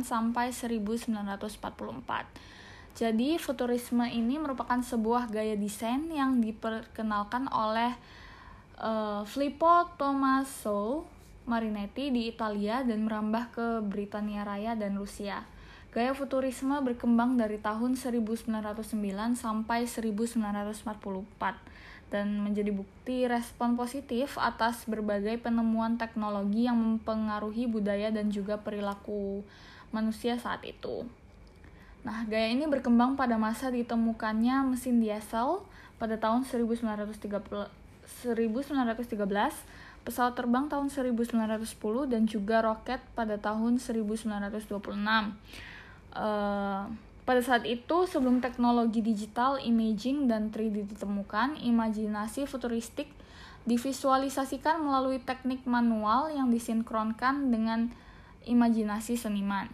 sampai 0.01 0.49
1944. 0.49 1.61
Jadi 2.97 3.37
futurisme 3.37 4.09
ini 4.09 4.41
merupakan 4.41 4.81
sebuah 4.81 5.29
gaya 5.29 5.61
desain 5.61 6.09
yang 6.09 6.41
diperkenalkan 6.41 7.45
oleh 7.53 7.93
uh, 8.81 9.29
Filippo 9.29 9.93
Tommaso 10.01 11.05
Marinetti 11.45 12.09
di 12.09 12.33
Italia 12.33 12.81
dan 12.81 13.05
merambah 13.05 13.53
ke 13.53 13.67
Britania 13.85 14.41
Raya 14.41 14.73
dan 14.73 14.97
Rusia. 14.97 15.45
Gaya 15.95 16.11
futurisme 16.11 16.75
berkembang 16.83 17.39
dari 17.39 17.55
tahun 17.63 17.95
1909 17.95 18.51
sampai 19.39 19.87
1944 19.87 20.91
dan 22.11 22.43
menjadi 22.43 22.75
bukti 22.75 23.31
respon 23.31 23.79
positif 23.79 24.35
atas 24.35 24.91
berbagai 24.91 25.39
penemuan 25.39 25.95
teknologi 25.95 26.67
yang 26.67 26.75
mempengaruhi 26.75 27.71
budaya 27.71 28.11
dan 28.11 28.35
juga 28.35 28.59
perilaku 28.59 29.47
manusia 29.95 30.35
saat 30.35 30.67
itu. 30.67 31.07
Nah, 32.03 32.27
gaya 32.27 32.51
ini 32.51 32.67
berkembang 32.67 33.15
pada 33.15 33.39
masa 33.39 33.71
ditemukannya 33.71 34.75
mesin 34.75 34.99
diesel 34.99 35.63
pada 36.03 36.19
tahun 36.19 36.43
1913, 36.43 37.23
pesawat 40.03 40.35
terbang 40.35 40.67
tahun 40.67 40.91
1910 40.91 42.11
dan 42.11 42.27
juga 42.27 42.67
roket 42.67 42.99
pada 43.15 43.39
tahun 43.39 43.79
1926 43.79 44.75
Uh, 46.15 46.87
pada 47.25 47.41
saat 47.41 47.65
itu, 47.65 48.05
sebelum 48.05 48.39
teknologi 48.45 49.01
digital, 49.01 49.57
imaging, 49.59 50.29
dan 50.29 50.53
3D 50.53 50.95
ditemukan, 50.95 51.57
imajinasi 51.57 52.45
futuristik 52.45 53.09
divisualisasikan 53.65 54.85
melalui 54.85 55.25
teknik 55.25 55.65
manual 55.65 56.29
yang 56.29 56.53
disinkronkan 56.53 57.49
dengan 57.49 57.89
imajinasi 58.45 59.17
seniman. 59.17 59.73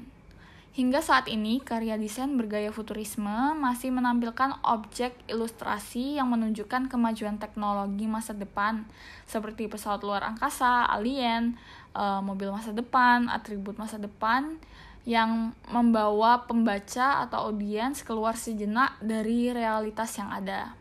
Hingga 0.70 1.02
saat 1.02 1.26
ini, 1.26 1.58
karya 1.58 1.98
desain 1.98 2.38
bergaya 2.38 2.70
futurisme 2.70 3.58
masih 3.58 3.90
menampilkan 3.90 4.62
objek 4.62 5.18
ilustrasi 5.26 6.22
yang 6.22 6.30
menunjukkan 6.30 6.86
kemajuan 6.86 7.42
teknologi 7.42 8.06
masa 8.06 8.38
depan, 8.38 8.86
seperti 9.26 9.66
pesawat 9.66 10.06
luar 10.06 10.22
angkasa, 10.22 10.86
alien, 10.86 11.58
uh, 11.98 12.22
mobil 12.22 12.54
masa 12.54 12.70
depan, 12.70 13.26
atribut 13.26 13.74
masa 13.82 13.98
depan, 13.98 14.62
yang 15.08 15.56
membawa 15.72 16.44
pembaca 16.44 17.24
atau 17.24 17.48
audiens 17.48 18.04
keluar 18.04 18.36
sejenak 18.36 19.00
dari 19.00 19.48
realitas 19.48 20.12
yang 20.20 20.28
ada. 20.28 20.76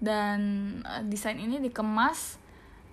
Dan 0.00 0.40
uh, 0.86 1.02
desain 1.04 1.36
ini 1.36 1.58
dikemas 1.58 2.38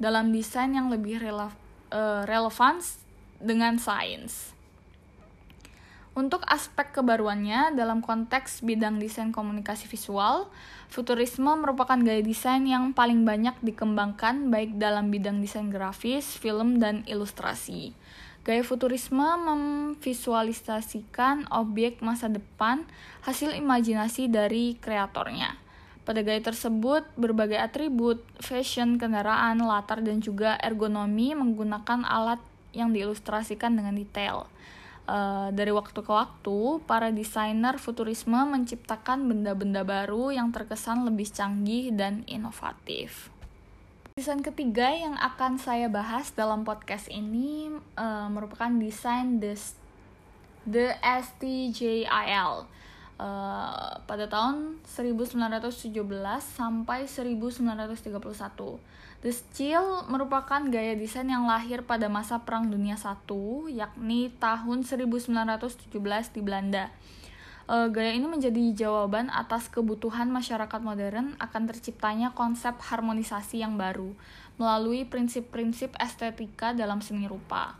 dalam 0.02 0.34
desain 0.34 0.74
yang 0.74 0.90
lebih 0.90 1.22
rele 1.22 1.50
uh, 1.94 2.24
relevan 2.26 2.82
dengan 3.38 3.78
sains. 3.78 4.58
Untuk 6.18 6.42
aspek 6.50 6.98
kebaruannya, 6.98 7.78
dalam 7.78 8.02
konteks 8.02 8.66
bidang 8.66 8.98
desain 8.98 9.30
komunikasi 9.30 9.86
visual, 9.86 10.50
futurisme 10.90 11.54
merupakan 11.62 11.94
gaya 12.02 12.26
desain 12.26 12.66
yang 12.66 12.90
paling 12.90 13.22
banyak 13.22 13.54
dikembangkan 13.62 14.50
baik 14.50 14.82
dalam 14.82 15.14
bidang 15.14 15.38
desain 15.46 15.70
grafis, 15.70 16.34
film, 16.34 16.82
dan 16.82 17.06
ilustrasi. 17.06 17.94
Gaya 18.48 18.64
futurisme 18.64 19.28
memvisualisasikan 19.44 21.52
objek 21.52 22.00
masa 22.00 22.32
depan 22.32 22.88
hasil 23.28 23.52
imajinasi 23.52 24.32
dari 24.32 24.80
kreatornya. 24.80 25.60
Pada 26.08 26.24
gaya 26.24 26.40
tersebut, 26.40 27.04
berbagai 27.20 27.60
atribut, 27.60 28.24
fashion, 28.40 28.96
kendaraan, 28.96 29.60
latar, 29.60 30.00
dan 30.00 30.24
juga 30.24 30.56
ergonomi 30.64 31.36
menggunakan 31.36 32.08
alat 32.08 32.40
yang 32.72 32.96
diilustrasikan 32.96 33.76
dengan 33.76 34.00
detail. 34.00 34.48
Uh, 35.04 35.52
dari 35.52 35.76
waktu 35.76 36.00
ke 36.00 36.08
waktu, 36.08 36.80
para 36.88 37.12
desainer 37.12 37.76
futurisme 37.76 38.40
menciptakan 38.48 39.28
benda-benda 39.28 39.84
baru 39.84 40.32
yang 40.32 40.56
terkesan 40.56 41.04
lebih 41.04 41.28
canggih 41.28 41.92
dan 41.92 42.24
inovatif. 42.32 43.28
Desain 44.18 44.42
ketiga 44.42 44.90
yang 44.90 45.14
akan 45.14 45.62
saya 45.62 45.94
bahas 45.94 46.34
dalam 46.34 46.66
podcast 46.66 47.06
ini 47.06 47.70
uh, 48.02 48.26
merupakan 48.34 48.74
desain 48.82 49.38
the, 49.38 49.54
the 50.66 50.90
STJIL. 51.06 52.66
Uh, 53.22 53.94
pada 54.10 54.26
tahun 54.26 54.82
1917 54.90 56.02
sampai 56.42 57.06
1931. 57.06 58.10
The 59.22 59.30
Steel 59.30 59.86
merupakan 60.10 60.66
gaya 60.66 60.98
desain 60.98 61.30
yang 61.30 61.46
lahir 61.46 61.86
pada 61.86 62.10
masa 62.10 62.42
Perang 62.42 62.74
Dunia 62.74 62.98
I, 62.98 63.14
yakni 63.70 64.34
tahun 64.42 64.82
1917 64.82 65.94
di 66.34 66.42
Belanda. 66.42 66.90
Uh, 67.68 67.92
gaya 67.92 68.16
ini 68.16 68.24
menjadi 68.32 68.72
jawaban 68.72 69.28
atas 69.28 69.68
kebutuhan 69.68 70.32
masyarakat 70.32 70.80
modern 70.80 71.36
akan 71.36 71.68
terciptanya 71.68 72.32
konsep 72.32 72.72
harmonisasi 72.80 73.60
yang 73.60 73.76
baru 73.76 74.16
melalui 74.56 75.04
prinsip-prinsip 75.04 75.92
estetika 76.00 76.72
dalam 76.72 77.04
seni 77.04 77.28
rupa. 77.28 77.76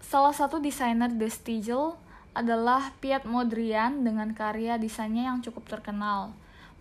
Salah 0.00 0.32
satu 0.32 0.56
desainer 0.56 1.12
The 1.12 1.28
Stiegel 1.28 2.00
adalah 2.32 2.96
Piet 3.04 3.28
Mondrian 3.28 4.08
dengan 4.08 4.32
karya 4.32 4.80
desainnya 4.80 5.28
yang 5.28 5.44
cukup 5.44 5.68
terkenal 5.68 6.32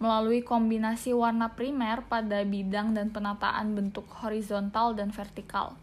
melalui 0.02 0.44
kombinasi 0.44 1.12
warna 1.12 1.52
primer 1.52 2.04
pada 2.08 2.44
bidang 2.44 2.92
dan 2.92 3.12
penataan 3.12 3.72
bentuk 3.76 4.08
horizontal 4.24 4.96
dan 4.96 5.12
vertikal. 5.12 5.76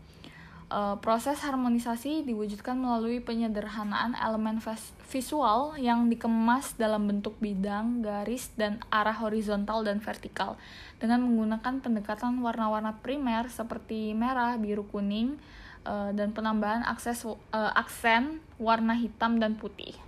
Uh, 0.71 0.95
proses 1.03 1.43
harmonisasi 1.43 2.23
diwujudkan 2.23 2.79
melalui 2.79 3.19
penyederhanaan 3.19 4.15
elemen 4.15 4.62
visual 5.11 5.75
yang 5.75 6.07
dikemas 6.07 6.79
dalam 6.79 7.11
bentuk 7.11 7.35
bidang, 7.43 8.07
garis, 8.07 8.55
dan 8.55 8.79
arah 8.87 9.19
horizontal 9.19 9.83
dan 9.83 9.99
vertikal 9.99 10.55
dengan 11.03 11.27
menggunakan 11.27 11.83
pendekatan 11.83 12.39
warna-warna 12.39 12.95
primer 13.03 13.50
seperti 13.50 14.15
merah, 14.15 14.55
biru, 14.62 14.87
kuning, 14.87 15.43
uh, 15.83 16.15
dan 16.15 16.31
penambahan 16.31 16.87
akses 16.87 17.27
uh, 17.27 17.35
aksen 17.75 18.39
warna 18.62 18.95
hitam 18.95 19.43
dan 19.43 19.59
putih. 19.59 19.99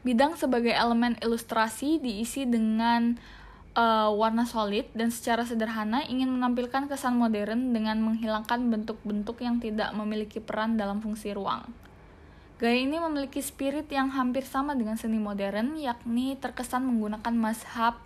Bidang 0.00 0.40
sebagai 0.40 0.72
elemen 0.72 1.20
ilustrasi 1.20 2.00
diisi 2.00 2.48
dengan 2.48 3.20
uh, 3.74 4.10
warna 4.14 4.46
solid 4.46 4.86
dan 4.94 5.10
secara 5.10 5.42
sederhana 5.44 6.06
ingin 6.06 6.30
menampilkan 6.30 6.86
kesan 6.86 7.18
modern 7.18 7.74
dengan 7.74 8.00
menghilangkan 8.00 8.70
bentuk-bentuk 8.70 9.42
yang 9.42 9.58
tidak 9.58 9.92
memiliki 9.92 10.38
peran 10.38 10.78
dalam 10.78 11.02
fungsi 11.02 11.34
ruang. 11.34 11.66
Gaya 12.54 12.86
ini 12.86 13.02
memiliki 13.02 13.42
spirit 13.42 13.90
yang 13.90 14.14
hampir 14.14 14.46
sama 14.46 14.78
dengan 14.78 14.94
seni 14.94 15.18
modern, 15.18 15.74
yakni 15.74 16.38
terkesan 16.38 16.86
menggunakan 16.86 17.34
mazhab 17.34 17.98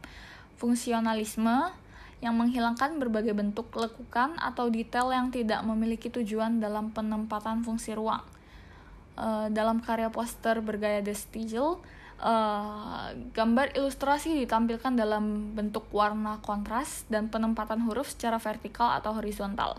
fungsionalisme 0.57 1.70
yang 2.18 2.35
menghilangkan 2.35 2.98
berbagai 2.98 3.31
bentuk 3.31 3.70
lekukan 3.70 4.35
atau 4.42 4.66
detail 4.72 5.14
yang 5.14 5.31
tidak 5.31 5.62
memiliki 5.62 6.11
tujuan 6.11 6.59
dalam 6.59 6.90
penempatan 6.90 7.62
fungsi 7.62 7.94
ruang. 7.94 8.24
Uh, 9.14 9.46
dalam 9.52 9.78
karya 9.78 10.11
poster 10.11 10.59
bergaya 10.59 11.04
The 11.04 11.14
Stigel, 11.14 11.78
uh, 12.22 13.14
gambar 13.35 13.74
ilustrasi 13.74 14.35
ditampilkan 14.44 14.94
dalam 14.94 15.54
bentuk 15.54 15.88
warna 15.90 16.38
kontras 16.42 17.09
dan 17.11 17.31
penempatan 17.33 17.83
huruf 17.87 18.14
secara 18.14 18.38
vertikal 18.38 18.94
atau 18.94 19.16
horizontal. 19.16 19.78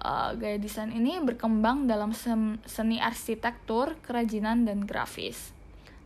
Uh, 0.00 0.32
gaya 0.38 0.56
desain 0.56 0.88
ini 0.94 1.20
berkembang 1.20 1.84
dalam 1.84 2.16
seni 2.64 2.96
arsitektur, 3.02 3.98
kerajinan, 4.00 4.64
dan 4.64 4.86
grafis. 4.88 5.52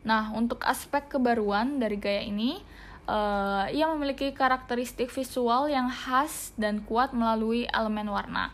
Nah, 0.02 0.34
untuk 0.34 0.64
aspek 0.66 1.08
kebaruan 1.08 1.80
dari 1.80 1.96
gaya 1.96 2.22
ini, 2.24 2.60
Uh, 3.04 3.68
ia 3.68 3.84
memiliki 3.92 4.32
karakteristik 4.32 5.12
visual 5.12 5.68
yang 5.68 5.92
khas 5.92 6.56
dan 6.56 6.80
kuat 6.88 7.12
melalui 7.12 7.68
elemen 7.68 8.08
warna, 8.08 8.48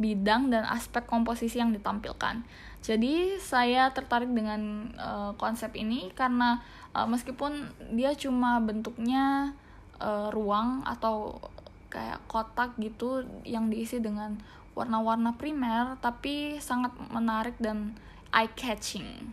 bidang, 0.00 0.48
dan 0.48 0.64
aspek 0.64 1.04
komposisi 1.04 1.60
yang 1.60 1.76
ditampilkan. 1.76 2.40
Jadi 2.82 3.38
saya 3.38 3.94
tertarik 3.94 4.26
dengan 4.34 4.90
uh, 4.98 5.32
konsep 5.38 5.70
ini 5.78 6.10
karena 6.18 6.58
uh, 6.90 7.06
meskipun 7.06 7.70
dia 7.94 8.10
cuma 8.18 8.58
bentuknya 8.58 9.54
uh, 10.02 10.34
ruang 10.34 10.82
atau 10.82 11.38
kayak 11.86 12.26
kotak 12.26 12.74
gitu 12.82 13.22
yang 13.46 13.70
diisi 13.70 14.02
dengan 14.02 14.34
warna-warna 14.74 15.38
primer, 15.38 15.94
tapi 16.02 16.58
sangat 16.58 16.90
menarik 17.12 17.54
dan 17.62 17.94
eye 18.34 18.50
catching. 18.58 19.30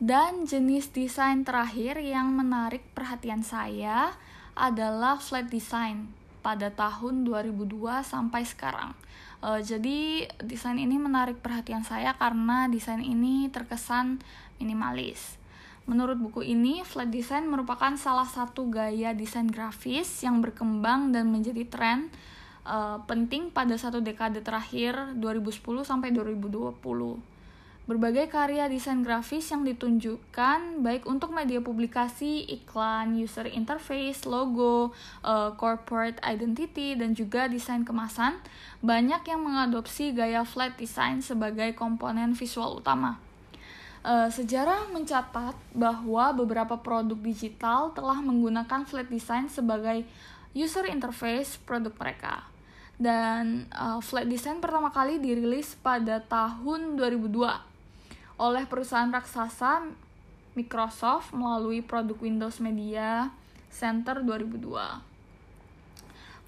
Dan 0.00 0.48
jenis 0.48 0.90
desain 0.96 1.44
terakhir 1.44 2.00
yang 2.00 2.32
menarik 2.32 2.80
perhatian 2.96 3.44
saya 3.44 4.16
adalah 4.56 5.20
flat 5.20 5.52
design 5.52 6.08
pada 6.40 6.72
tahun 6.72 7.28
2002 7.28 8.00
sampai 8.00 8.42
sekarang. 8.48 8.96
Uh, 9.40 9.64
jadi 9.64 10.28
desain 10.44 10.76
ini 10.76 11.00
menarik 11.00 11.40
perhatian 11.40 11.80
saya 11.80 12.12
karena 12.20 12.68
desain 12.68 13.00
ini 13.00 13.48
terkesan 13.48 14.20
minimalis. 14.60 15.40
Menurut 15.88 16.20
buku 16.20 16.44
ini, 16.44 16.84
flat 16.84 17.08
design 17.08 17.48
merupakan 17.48 17.96
salah 17.96 18.28
satu 18.28 18.68
gaya 18.68 19.16
desain 19.16 19.48
grafis 19.48 20.06
yang 20.20 20.44
berkembang 20.44 21.10
dan 21.10 21.32
menjadi 21.32 21.64
tren 21.66 22.12
uh, 22.68 23.00
penting 23.08 23.48
pada 23.48 23.74
satu 23.80 24.04
dekade 24.04 24.44
terakhir 24.44 25.16
2010 25.16 25.60
sampai 25.82 26.12
2020 26.12 26.84
berbagai 27.90 28.30
karya 28.30 28.70
desain 28.70 29.02
grafis 29.02 29.50
yang 29.50 29.66
ditunjukkan 29.66 30.78
baik 30.78 31.10
untuk 31.10 31.34
media 31.34 31.58
publikasi, 31.58 32.46
iklan, 32.46 33.18
user 33.18 33.50
interface, 33.50 34.30
logo, 34.30 34.94
uh, 35.26 35.50
corporate 35.58 36.22
identity, 36.22 36.94
dan 36.94 37.18
juga 37.18 37.50
desain 37.50 37.82
kemasan, 37.82 38.38
banyak 38.78 39.26
yang 39.26 39.42
mengadopsi 39.42 40.14
gaya 40.14 40.46
flat 40.46 40.78
design 40.78 41.18
sebagai 41.18 41.74
komponen 41.74 42.38
visual 42.38 42.78
utama. 42.78 43.18
Uh, 44.06 44.30
sejarah 44.30 44.86
mencatat 44.94 45.58
bahwa 45.74 46.30
beberapa 46.32 46.78
produk 46.78 47.18
digital 47.18 47.90
telah 47.90 48.22
menggunakan 48.22 48.86
flat 48.86 49.10
design 49.10 49.50
sebagai 49.50 50.06
user 50.54 50.86
interface 50.86 51.58
produk 51.58 51.90
mereka. 51.98 52.46
Dan 53.00 53.66
uh, 53.74 53.98
flat 53.98 54.30
design 54.30 54.62
pertama 54.62 54.94
kali 54.94 55.18
dirilis 55.18 55.74
pada 55.82 56.22
tahun 56.22 56.94
2002 56.94 57.69
oleh 58.40 58.64
perusahaan 58.64 59.12
raksasa 59.12 59.84
Microsoft 60.56 61.36
melalui 61.36 61.84
produk 61.84 62.16
Windows 62.16 62.56
Media 62.64 63.28
Center 63.68 64.24
2002. 64.24 64.64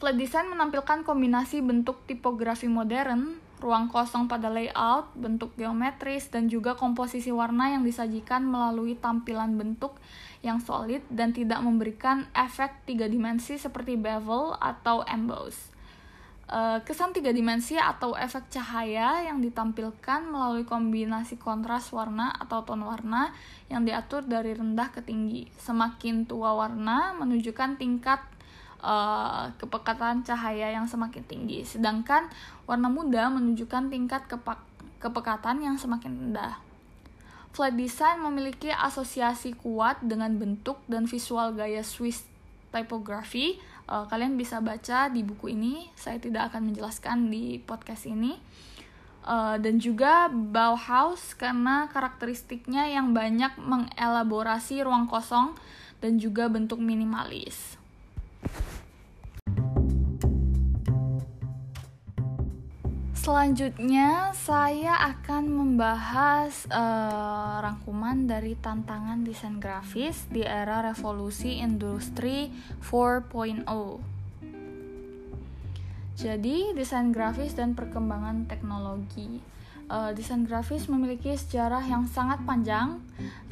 Flat 0.00 0.16
design 0.18 0.50
menampilkan 0.50 1.06
kombinasi 1.06 1.62
bentuk 1.62 2.02
tipografi 2.10 2.66
modern, 2.66 3.38
ruang 3.62 3.86
kosong 3.86 4.26
pada 4.26 4.50
layout, 4.50 5.14
bentuk 5.14 5.54
geometris, 5.54 6.26
dan 6.26 6.50
juga 6.50 6.74
komposisi 6.74 7.30
warna 7.30 7.70
yang 7.70 7.86
disajikan 7.86 8.42
melalui 8.42 8.98
tampilan 8.98 9.54
bentuk 9.54 9.94
yang 10.42 10.58
solid 10.58 11.06
dan 11.06 11.30
tidak 11.30 11.62
memberikan 11.62 12.26
efek 12.34 12.82
tiga 12.82 13.06
dimensi 13.06 13.54
seperti 13.54 13.94
bevel 13.94 14.58
atau 14.58 15.06
emboss. 15.06 15.71
Eh, 16.52 16.78
kesan 16.84 17.16
tiga 17.16 17.32
dimensi 17.32 17.80
atau 17.80 18.12
efek 18.12 18.52
cahaya 18.52 19.24
yang 19.24 19.40
ditampilkan 19.40 20.28
melalui 20.28 20.68
kombinasi 20.68 21.40
kontras 21.40 21.88
warna 21.96 22.28
atau 22.36 22.60
ton 22.60 22.84
warna 22.84 23.32
yang 23.72 23.88
diatur 23.88 24.20
dari 24.20 24.52
rendah 24.52 24.92
ke 24.92 25.00
tinggi. 25.00 25.48
Semakin 25.56 26.28
tua 26.28 26.52
warna 26.52 27.16
menunjukkan 27.16 27.80
tingkat 27.80 28.20
uh, 28.84 29.48
kepekatan 29.56 30.28
cahaya 30.28 30.76
yang 30.76 30.84
semakin 30.84 31.24
tinggi, 31.24 31.64
sedangkan 31.64 32.28
warna 32.68 32.92
muda 32.92 33.32
menunjukkan 33.32 33.88
tingkat 33.88 34.28
kepekatan 35.00 35.56
yang 35.64 35.80
semakin 35.80 36.12
rendah. 36.20 36.60
Flat 37.56 37.72
design 37.80 38.20
memiliki 38.20 38.68
asosiasi 38.68 39.56
kuat 39.56 40.04
dengan 40.04 40.36
bentuk 40.36 40.84
dan 40.84 41.08
visual 41.08 41.56
gaya 41.56 41.80
Swiss 41.80 42.28
typography 42.68 43.56
uh, 43.92 44.08
kalian 44.08 44.40
bisa 44.40 44.64
baca 44.64 45.12
di 45.12 45.20
buku 45.20 45.52
ini 45.52 45.92
saya 45.92 46.16
tidak 46.16 46.48
akan 46.48 46.72
menjelaskan 46.72 47.28
di 47.28 47.60
podcast 47.60 48.08
ini 48.08 48.40
uh, 49.28 49.60
dan 49.60 49.76
juga 49.76 50.32
Bauhaus 50.32 51.36
karena 51.36 51.92
karakteristiknya 51.92 52.88
yang 52.88 53.12
banyak 53.12 53.52
mengelaborasi 53.60 54.80
ruang 54.80 55.04
kosong 55.04 55.52
dan 56.00 56.16
juga 56.18 56.48
bentuk 56.48 56.80
minimalis. 56.80 57.76
Selanjutnya, 63.22 64.34
saya 64.34 64.98
akan 64.98 65.46
membahas 65.46 66.66
uh, 66.74 67.62
rangkuman 67.62 68.26
dari 68.26 68.58
tantangan 68.58 69.22
desain 69.22 69.62
grafis 69.62 70.26
di 70.26 70.42
era 70.42 70.82
revolusi 70.82 71.62
industri 71.62 72.50
4.0. 72.82 73.62
Jadi, 76.18 76.74
desain 76.74 77.14
grafis 77.14 77.54
dan 77.54 77.78
perkembangan 77.78 78.50
teknologi. 78.50 79.38
Uh, 79.86 80.10
desain 80.18 80.42
grafis 80.42 80.90
memiliki 80.90 81.30
sejarah 81.38 81.86
yang 81.86 82.10
sangat 82.10 82.42
panjang 82.42 82.98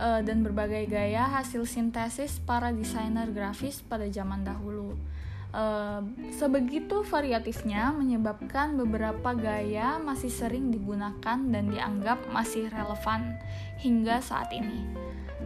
uh, 0.03 0.19
dan 0.19 0.43
berbagai 0.43 0.91
gaya 0.91 1.31
hasil 1.31 1.63
sintesis 1.63 2.43
para 2.43 2.75
desainer 2.75 3.31
grafis 3.31 3.87
pada 3.87 4.11
zaman 4.11 4.43
dahulu 4.43 4.99
Sebegitu 6.31 7.03
variatifnya 7.03 7.91
menyebabkan 7.91 8.79
beberapa 8.79 9.35
gaya 9.35 9.99
masih 9.99 10.31
sering 10.31 10.71
digunakan 10.71 11.39
dan 11.43 11.65
dianggap 11.67 12.23
masih 12.31 12.71
relevan 12.71 13.35
hingga 13.83 14.23
saat 14.23 14.55
ini. 14.55 14.87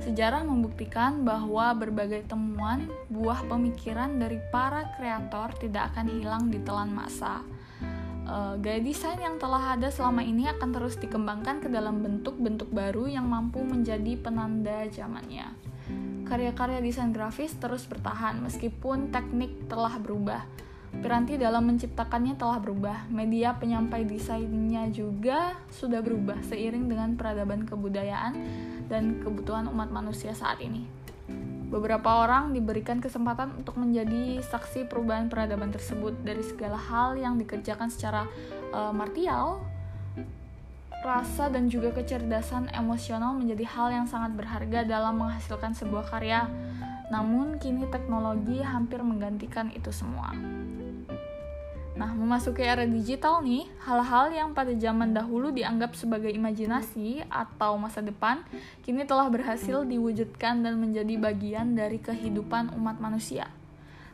Sejarah 0.04 0.44
membuktikan 0.44 1.24
bahwa 1.24 1.72
berbagai 1.72 2.28
temuan 2.28 2.90
buah 3.08 3.48
pemikiran 3.48 4.20
dari 4.20 4.36
para 4.52 4.92
kreator 4.98 5.56
tidak 5.56 5.94
akan 5.94 6.06
hilang 6.12 6.44
di 6.52 6.60
telan 6.60 6.92
masa. 6.92 7.40
Uh, 8.24 8.56
gaya 8.56 8.80
desain 8.80 9.20
yang 9.20 9.36
telah 9.36 9.76
ada 9.76 9.92
selama 9.92 10.24
ini 10.24 10.48
akan 10.48 10.72
terus 10.72 10.96
dikembangkan 10.96 11.60
ke 11.60 11.68
dalam 11.68 12.00
bentuk-bentuk 12.00 12.72
baru 12.72 13.04
yang 13.04 13.28
mampu 13.28 13.60
menjadi 13.60 14.16
penanda 14.16 14.88
zamannya 14.88 15.73
karya-karya 16.24 16.80
desain 16.80 17.12
grafis 17.12 17.52
terus 17.60 17.84
bertahan 17.86 18.40
meskipun 18.40 19.12
teknik 19.12 19.68
telah 19.68 19.96
berubah. 20.00 20.42
Piranti 20.94 21.34
dalam 21.34 21.66
menciptakannya 21.66 22.38
telah 22.38 22.62
berubah, 22.62 23.10
media 23.10 23.58
penyampai 23.58 24.06
desainnya 24.06 24.86
juga 24.94 25.58
sudah 25.74 25.98
berubah 25.98 26.38
seiring 26.46 26.86
dengan 26.86 27.18
peradaban 27.18 27.66
kebudayaan 27.66 28.34
dan 28.86 29.18
kebutuhan 29.18 29.66
umat 29.74 29.90
manusia 29.90 30.30
saat 30.32 30.62
ini. 30.62 30.86
Beberapa 31.74 32.22
orang 32.22 32.54
diberikan 32.54 33.02
kesempatan 33.02 33.58
untuk 33.58 33.74
menjadi 33.74 34.38
saksi 34.46 34.86
perubahan 34.86 35.26
peradaban 35.26 35.74
tersebut 35.74 36.14
dari 36.22 36.46
segala 36.46 36.78
hal 36.78 37.18
yang 37.18 37.34
dikerjakan 37.34 37.90
secara 37.90 38.30
uh, 38.70 38.94
martial 38.94 39.58
rasa 41.04 41.52
dan 41.52 41.68
juga 41.68 41.92
kecerdasan 41.92 42.72
emosional 42.72 43.36
menjadi 43.36 43.68
hal 43.68 43.88
yang 43.92 44.06
sangat 44.08 44.32
berharga 44.32 44.88
dalam 44.88 45.20
menghasilkan 45.20 45.76
sebuah 45.76 46.08
karya. 46.08 46.48
Namun, 47.12 47.60
kini 47.60 47.84
teknologi 47.92 48.64
hampir 48.64 49.04
menggantikan 49.04 49.68
itu 49.76 49.92
semua. 49.92 50.32
Nah, 51.94 52.10
memasuki 52.10 52.66
era 52.66 52.82
digital 52.82 53.38
nih, 53.44 53.70
hal-hal 53.86 54.34
yang 54.34 54.50
pada 54.50 54.74
zaman 54.74 55.14
dahulu 55.14 55.54
dianggap 55.54 55.94
sebagai 55.94 56.32
imajinasi 56.32 57.22
atau 57.30 57.78
masa 57.78 58.02
depan, 58.02 58.42
kini 58.82 59.06
telah 59.06 59.30
berhasil 59.30 59.86
diwujudkan 59.86 60.66
dan 60.66 60.74
menjadi 60.80 61.14
bagian 61.20 61.78
dari 61.78 62.02
kehidupan 62.02 62.74
umat 62.74 62.98
manusia. 62.98 63.46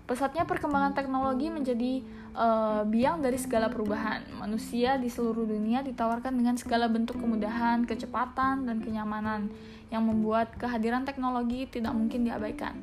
Pesatnya 0.05 0.45
perkembangan 0.45 0.93
teknologi 0.93 1.49
menjadi 1.49 2.05
uh, 2.41 2.83
biang 2.89 3.21
dari 3.21 3.37
segala 3.37 3.69
perubahan. 3.69 4.25
Manusia 4.41 4.97
di 4.97 5.13
seluruh 5.13 5.45
dunia 5.45 5.85
ditawarkan 5.85 6.33
dengan 6.33 6.57
segala 6.57 6.89
bentuk 6.89 7.21
kemudahan, 7.21 7.85
kecepatan, 7.85 8.65
dan 8.65 8.81
kenyamanan 8.81 9.53
yang 9.93 10.09
membuat 10.09 10.57
kehadiran 10.57 11.05
teknologi 11.05 11.69
tidak 11.69 11.93
mungkin 11.93 12.25
diabaikan. 12.25 12.81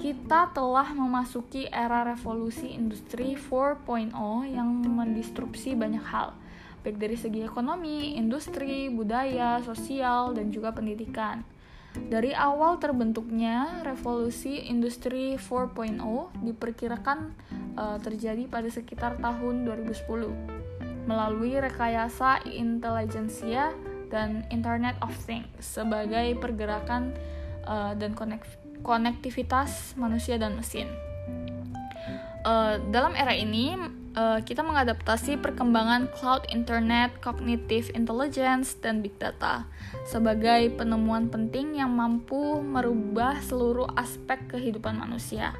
Kita 0.00 0.48
telah 0.56 0.96
memasuki 0.96 1.68
era 1.68 2.02
revolusi 2.02 2.72
industri 2.72 3.36
4.0 3.36 4.16
yang 4.48 4.68
mendistrupsi 4.80 5.76
banyak 5.76 6.00
hal, 6.00 6.32
baik 6.80 6.96
dari 6.96 7.20
segi 7.20 7.44
ekonomi, 7.44 8.16
industri, 8.16 8.88
budaya, 8.88 9.60
sosial, 9.60 10.32
dan 10.32 10.48
juga 10.48 10.72
pendidikan. 10.72 11.44
Dari 11.90 12.30
awal 12.30 12.78
terbentuknya 12.78 13.82
revolusi 13.82 14.62
industri 14.70 15.34
4.0 15.34 15.98
diperkirakan 16.46 17.18
uh, 17.74 17.98
terjadi 17.98 18.46
pada 18.46 18.70
sekitar 18.70 19.18
tahun 19.18 19.66
2010 19.66 20.70
melalui 21.10 21.58
rekayasa 21.58 22.46
intelijensia 22.46 23.74
dan 24.10 24.46
Internet 24.54 24.98
of 25.02 25.10
Things 25.26 25.50
sebagai 25.58 26.38
pergerakan 26.38 27.14
uh, 27.66 27.94
dan 27.98 28.14
konektivitas 28.82 29.94
manusia 29.98 30.38
dan 30.38 30.58
mesin. 30.58 30.86
Uh, 32.46 32.80
dalam 32.94 33.12
era 33.18 33.34
ini, 33.34 33.74
uh, 34.16 34.38
kita 34.42 34.62
mengadaptasi 34.64 35.38
perkembangan 35.38 36.10
cloud 36.14 36.46
internet, 36.50 37.14
cognitive 37.22 37.90
intelligence, 37.94 38.74
dan 38.78 39.02
big 39.04 39.14
data 39.20 39.66
sebagai 40.06 40.74
penemuan 40.74 41.30
penting 41.30 41.78
yang 41.78 41.92
mampu 41.94 42.58
merubah 42.62 43.38
seluruh 43.44 43.90
aspek 43.94 44.38
kehidupan 44.50 44.98
manusia. 44.98 45.54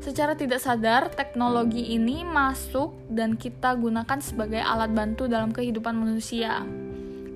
Secara 0.00 0.38
tidak 0.38 0.62
sadar, 0.62 1.10
teknologi 1.10 1.96
ini 1.96 2.22
masuk 2.22 2.94
dan 3.10 3.34
kita 3.34 3.74
gunakan 3.74 4.22
sebagai 4.22 4.62
alat 4.62 4.94
bantu 4.94 5.26
dalam 5.26 5.50
kehidupan 5.50 5.98
manusia. 5.98 6.62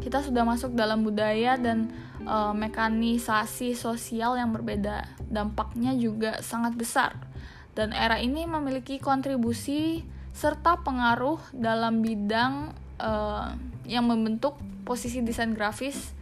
Kita 0.00 0.22
sudah 0.22 0.46
masuk 0.46 0.72
dalam 0.79 1.03
budaya 1.03 1.59
dan 1.59 1.90
uh, 2.24 2.55
mekanisasi 2.55 3.74
sosial 3.74 4.38
yang 4.38 4.55
berbeda. 4.55 5.03
Dampaknya 5.29 5.92
juga 5.98 6.40
sangat 6.40 6.79
besar. 6.79 7.18
Dan 7.74 7.90
era 7.90 8.22
ini 8.22 8.46
memiliki 8.46 9.03
kontribusi 9.03 10.05
serta 10.40 10.81
pengaruh 10.81 11.37
dalam 11.53 12.00
bidang 12.00 12.72
uh, 12.96 13.53
yang 13.85 14.09
membentuk 14.09 14.57
posisi 14.88 15.20
desain 15.20 15.53
grafis 15.53 16.16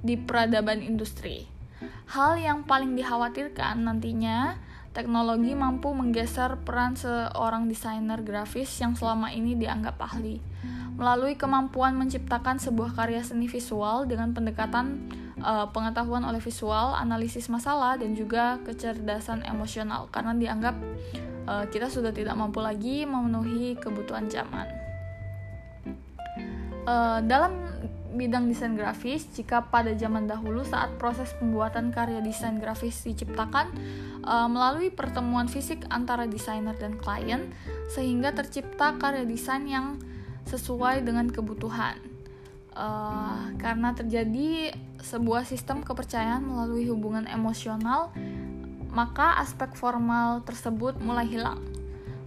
di 0.00 0.16
peradaban 0.16 0.80
industri. 0.80 1.44
Hal 2.08 2.40
yang 2.40 2.64
paling 2.64 2.96
dikhawatirkan 2.96 3.84
nantinya 3.84 4.56
teknologi 4.96 5.52
mampu 5.52 5.92
menggeser 5.92 6.56
peran 6.64 6.96
seorang 6.96 7.68
desainer 7.68 8.24
grafis 8.24 8.72
yang 8.80 8.96
selama 8.96 9.36
ini 9.36 9.52
dianggap 9.52 10.00
ahli 10.00 10.40
melalui 10.98 11.38
kemampuan 11.38 11.94
menciptakan 11.94 12.58
sebuah 12.58 12.98
karya 12.98 13.22
seni 13.22 13.46
visual 13.46 14.10
dengan 14.10 14.34
pendekatan 14.34 15.06
uh, 15.38 15.70
pengetahuan 15.70 16.26
oleh 16.26 16.42
visual, 16.42 16.90
analisis 16.98 17.46
masalah 17.46 17.94
dan 17.94 18.18
juga 18.18 18.58
kecerdasan 18.66 19.46
emosional 19.46 20.10
karena 20.10 20.34
dianggap 20.34 20.74
uh, 21.48 21.64
kita 21.72 21.88
sudah 21.88 22.12
tidak 22.12 22.36
mampu 22.36 22.60
lagi 22.60 23.08
memenuhi 23.08 23.80
kebutuhan 23.80 24.28
zaman. 24.28 24.68
Uh, 26.84 27.20
dalam 27.24 27.68
bidang 28.16 28.48
desain 28.48 28.72
grafis, 28.72 29.28
jika 29.36 29.68
pada 29.68 29.92
zaman 29.92 30.24
dahulu 30.24 30.64
saat 30.64 30.96
proses 30.96 31.32
pembuatan 31.36 31.92
karya 31.92 32.24
desain 32.24 32.56
grafis 32.56 33.04
diciptakan 33.04 33.68
uh, 34.24 34.48
melalui 34.48 34.88
pertemuan 34.88 35.46
fisik 35.48 35.84
antara 35.92 36.24
desainer 36.24 36.76
dan 36.76 36.96
klien, 36.96 37.52
sehingga 37.92 38.32
tercipta 38.32 38.96
karya 38.96 39.24
desain 39.28 39.64
yang 39.68 40.00
sesuai 40.48 41.04
dengan 41.04 41.28
kebutuhan. 41.28 42.00
Uh, 42.78 43.58
karena 43.58 43.90
terjadi 43.90 44.70
sebuah 45.02 45.42
sistem 45.42 45.82
kepercayaan 45.82 46.46
melalui 46.46 46.86
hubungan 46.86 47.26
emosional 47.26 48.14
maka 48.92 49.38
aspek 49.40 49.72
formal 49.76 50.42
tersebut 50.44 50.98
mulai 51.00 51.28
hilang. 51.28 51.60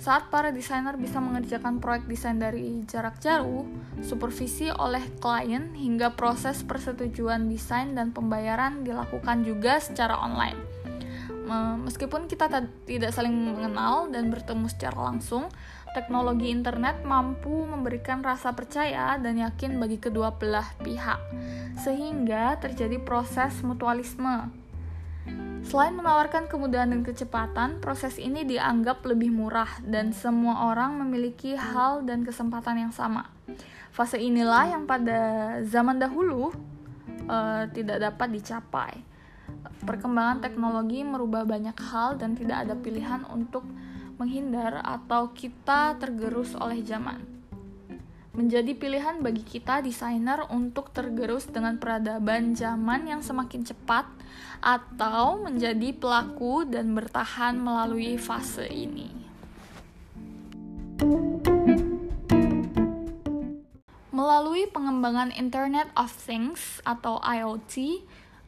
Saat 0.02 0.34
para 0.34 0.50
desainer 0.50 0.98
bisa 0.98 1.22
mengerjakan 1.22 1.78
proyek 1.78 2.10
desain 2.10 2.42
dari 2.42 2.82
jarak 2.90 3.22
jauh, 3.22 3.70
supervisi 4.02 4.74
oleh 4.74 5.06
klien 5.22 5.78
hingga 5.78 6.18
proses 6.18 6.66
persetujuan 6.66 7.46
desain 7.46 7.94
dan 7.94 8.10
pembayaran 8.10 8.82
dilakukan 8.82 9.46
juga 9.46 9.78
secara 9.78 10.18
online. 10.18 10.58
Meskipun 11.86 12.26
kita 12.26 12.50
tidak 12.88 13.12
saling 13.14 13.36
mengenal 13.36 14.10
dan 14.10 14.34
bertemu 14.34 14.72
secara 14.72 15.12
langsung, 15.12 15.52
teknologi 15.94 16.48
internet 16.48 17.04
mampu 17.04 17.68
memberikan 17.68 18.24
rasa 18.24 18.56
percaya 18.56 19.20
dan 19.20 19.38
yakin 19.38 19.78
bagi 19.78 20.00
kedua 20.00 20.34
belah 20.34 20.66
pihak, 20.80 21.20
sehingga 21.78 22.58
terjadi 22.58 22.98
proses 23.04 23.60
mutualisme 23.68 24.50
Selain 25.62 25.94
menawarkan 25.94 26.50
kemudahan 26.50 26.90
dan 26.90 27.02
kecepatan, 27.06 27.78
proses 27.80 28.18
ini 28.18 28.42
dianggap 28.44 29.06
lebih 29.06 29.30
murah 29.30 29.70
dan 29.86 30.10
semua 30.12 30.74
orang 30.74 30.98
memiliki 30.98 31.54
hal 31.54 32.02
dan 32.02 32.26
kesempatan 32.26 32.90
yang 32.90 32.94
sama. 32.94 33.30
Fase 33.92 34.18
inilah 34.18 34.72
yang 34.72 34.84
pada 34.88 35.60
zaman 35.68 36.00
dahulu 36.00 36.50
uh, 37.28 37.68
tidak 37.70 38.02
dapat 38.02 38.28
dicapai. 38.34 38.94
Perkembangan 39.84 40.42
teknologi 40.42 41.04
merubah 41.06 41.44
banyak 41.46 41.76
hal 41.92 42.16
dan 42.18 42.34
tidak 42.34 42.66
ada 42.66 42.74
pilihan 42.78 43.28
untuk 43.30 43.68
menghindar 44.16 44.82
atau 44.86 45.34
kita 45.34 45.98
tergerus 45.98 46.54
oleh 46.54 46.82
zaman. 46.86 47.41
Menjadi 48.32 48.72
pilihan 48.72 49.20
bagi 49.20 49.44
kita 49.44 49.84
desainer 49.84 50.48
untuk 50.48 50.96
tergerus 50.96 51.52
dengan 51.52 51.76
peradaban 51.76 52.56
zaman 52.56 53.04
yang 53.04 53.20
semakin 53.20 53.68
cepat 53.68 54.08
atau 54.64 55.36
menjadi 55.44 55.92
pelaku 55.92 56.64
dan 56.64 56.96
bertahan 56.96 57.60
melalui 57.60 58.16
fase 58.16 58.72
ini. 58.72 59.12
Melalui 64.16 64.64
pengembangan 64.72 65.36
Internet 65.36 65.92
of 66.00 66.08
Things 66.16 66.80
atau 66.88 67.20
IoT, 67.20 68.00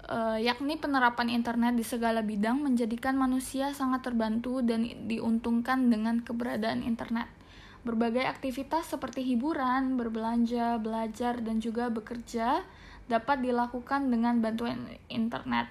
uh, 0.07 0.39
yakni 0.39 0.79
penerapan 0.79 1.27
internet 1.27 1.75
di 1.75 1.83
segala 1.83 2.23
bidang 2.23 2.63
menjadikan 2.63 3.19
manusia 3.19 3.75
sangat 3.75 4.07
terbantu 4.07 4.63
dan 4.63 4.87
diuntungkan 5.11 5.91
dengan 5.91 6.23
keberadaan 6.23 6.87
internet. 6.87 7.42
Berbagai 7.83 8.23
aktivitas 8.23 8.87
seperti 8.87 9.27
hiburan, 9.27 9.99
berbelanja, 9.99 10.79
belajar, 10.79 11.43
dan 11.43 11.59
juga 11.59 11.91
bekerja 11.91 12.63
dapat 13.11 13.43
dilakukan 13.43 14.07
dengan 14.07 14.39
bantuan 14.39 14.87
internet. 15.11 15.67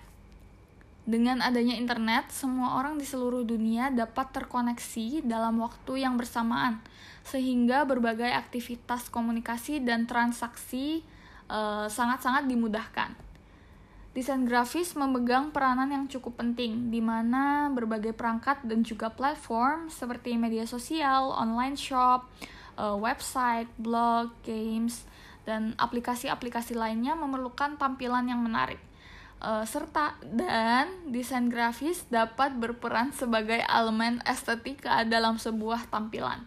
Dengan 1.02 1.42
adanya 1.42 1.74
internet, 1.74 2.30
semua 2.30 2.78
orang 2.78 2.94
di 2.94 3.02
seluruh 3.02 3.42
dunia 3.42 3.90
dapat 3.90 4.30
terkoneksi 4.30 5.26
dalam 5.26 5.58
waktu 5.58 6.06
yang 6.06 6.14
bersamaan, 6.14 6.78
sehingga 7.26 7.82
berbagai 7.82 8.30
aktivitas 8.30 9.10
komunikasi 9.10 9.82
dan 9.82 10.06
transaksi 10.06 11.02
eh, 11.50 11.86
sangat-sangat 11.90 12.46
uh, 12.46 12.50
dimudahkan. 12.54 13.31
Desain 14.12 14.44
grafis 14.44 14.92
memegang 14.92 15.56
peranan 15.56 15.88
yang 15.88 16.04
cukup 16.04 16.36
penting, 16.36 16.92
di 16.92 17.00
mana 17.00 17.72
berbagai 17.72 18.12
perangkat 18.12 18.60
dan 18.60 18.84
juga 18.84 19.08
platform 19.08 19.88
seperti 19.88 20.36
media 20.36 20.68
sosial, 20.68 21.32
online 21.32 21.80
shop, 21.80 22.28
uh, 22.76 22.92
website, 22.92 23.72
blog, 23.80 24.28
games, 24.44 25.08
dan 25.48 25.72
aplikasi-aplikasi 25.80 26.76
lainnya 26.76 27.16
memerlukan 27.16 27.80
tampilan 27.80 28.28
yang 28.28 28.44
menarik. 28.44 28.78
Uh, 29.40 29.64
serta 29.64 30.14
dan 30.22 31.08
desain 31.08 31.48
grafis 31.48 32.04
dapat 32.12 32.52
berperan 32.54 33.10
sebagai 33.16 33.64
elemen 33.64 34.20
estetika 34.28 35.02
dalam 35.08 35.40
sebuah 35.40 35.88
tampilan 35.90 36.46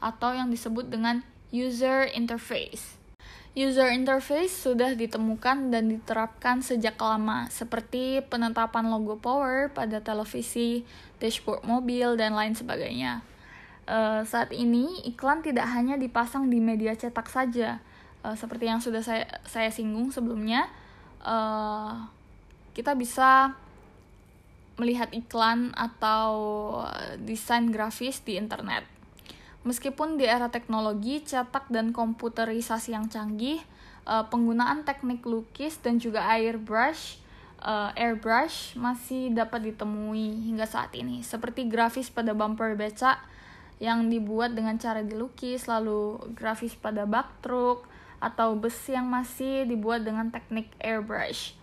atau 0.00 0.32
yang 0.32 0.48
disebut 0.48 0.86
dengan 0.86 1.26
user 1.52 2.08
interface. 2.14 3.01
User 3.52 3.92
interface 3.92 4.64
sudah 4.64 4.96
ditemukan 4.96 5.68
dan 5.68 5.92
diterapkan 5.92 6.64
sejak 6.64 6.96
lama, 6.96 7.52
seperti 7.52 8.24
penetapan 8.24 8.88
logo 8.88 9.20
power 9.20 9.68
pada 9.68 10.00
televisi, 10.00 10.88
dashboard 11.20 11.60
mobil, 11.68 12.16
dan 12.16 12.32
lain 12.32 12.56
sebagainya. 12.56 13.20
Uh, 13.84 14.24
saat 14.24 14.56
ini, 14.56 15.04
iklan 15.04 15.44
tidak 15.44 15.68
hanya 15.68 16.00
dipasang 16.00 16.48
di 16.48 16.64
media 16.64 16.96
cetak 16.96 17.28
saja, 17.28 17.76
uh, 18.24 18.32
seperti 18.32 18.72
yang 18.72 18.80
sudah 18.80 19.04
saya, 19.04 19.28
saya 19.44 19.68
singgung 19.68 20.08
sebelumnya. 20.08 20.72
Uh, 21.20 22.08
kita 22.72 22.96
bisa 22.96 23.52
melihat 24.80 25.12
iklan 25.12 25.76
atau 25.76 26.32
desain 27.20 27.68
grafis 27.68 28.24
di 28.24 28.40
internet. 28.40 28.88
Meskipun 29.62 30.18
di 30.18 30.26
era 30.26 30.50
teknologi, 30.50 31.22
cetak 31.22 31.70
dan 31.70 31.94
komputerisasi 31.94 32.98
yang 32.98 33.06
canggih, 33.06 33.62
uh, 34.06 34.26
penggunaan 34.26 34.82
teknik 34.82 35.22
lukis 35.22 35.78
dan 35.78 36.02
juga 36.02 36.26
airbrush, 36.26 37.22
uh, 37.62 37.94
airbrush 37.94 38.74
masih 38.74 39.30
dapat 39.30 39.70
ditemui 39.70 40.50
hingga 40.50 40.66
saat 40.66 40.90
ini. 40.98 41.22
Seperti 41.22 41.70
grafis 41.70 42.10
pada 42.10 42.34
bumper 42.34 42.74
beca 42.74 43.22
yang 43.78 44.10
dibuat 44.10 44.54
dengan 44.58 44.78
cara 44.82 45.06
dilukis, 45.06 45.70
lalu 45.70 46.18
grafis 46.34 46.74
pada 46.74 47.06
bak 47.06 47.30
truk 47.42 47.86
atau 48.22 48.54
bus 48.54 48.78
yang 48.86 49.10
masih 49.10 49.66
dibuat 49.66 50.06
dengan 50.06 50.30
teknik 50.30 50.70
airbrush 50.78 51.58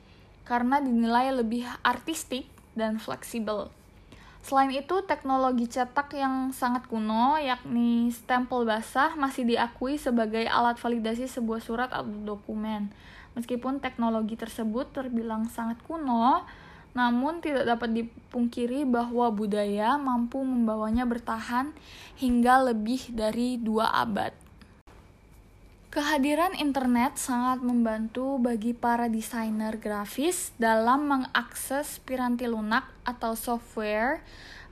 karena 0.50 0.82
dinilai 0.82 1.30
lebih 1.30 1.62
artistik 1.86 2.50
dan 2.74 2.98
fleksibel. 2.98 3.70
Selain 4.40 4.72
itu, 4.72 4.96
teknologi 5.04 5.68
cetak 5.68 6.16
yang 6.16 6.56
sangat 6.56 6.88
kuno, 6.88 7.36
yakni 7.38 8.10
stempel 8.10 8.64
basah, 8.64 9.14
masih 9.20 9.44
diakui 9.46 10.00
sebagai 10.00 10.48
alat 10.48 10.80
validasi 10.80 11.28
sebuah 11.28 11.60
surat 11.60 11.90
atau 11.92 12.10
dokumen. 12.24 12.90
Meskipun 13.38 13.84
teknologi 13.84 14.40
tersebut 14.40 14.90
terbilang 14.96 15.46
sangat 15.52 15.78
kuno, 15.86 16.48
namun 16.98 17.38
tidak 17.40 17.70
dapat 17.70 18.04
dipungkiri 18.04 18.84
bahwa 18.90 19.30
budaya 19.30 19.96
mampu 20.02 20.42
membawanya 20.42 21.06
bertahan 21.06 21.70
hingga 22.18 22.74
lebih 22.74 23.14
dari 23.14 23.62
dua 23.62 23.94
abad. 23.94 24.49
Kehadiran 25.90 26.54
internet 26.54 27.18
sangat 27.18 27.66
membantu 27.66 28.38
bagi 28.38 28.78
para 28.78 29.10
desainer 29.10 29.74
grafis 29.82 30.54
dalam 30.62 31.10
mengakses 31.10 31.98
piranti 32.06 32.46
lunak 32.46 32.86
atau 33.02 33.34
software 33.34 34.22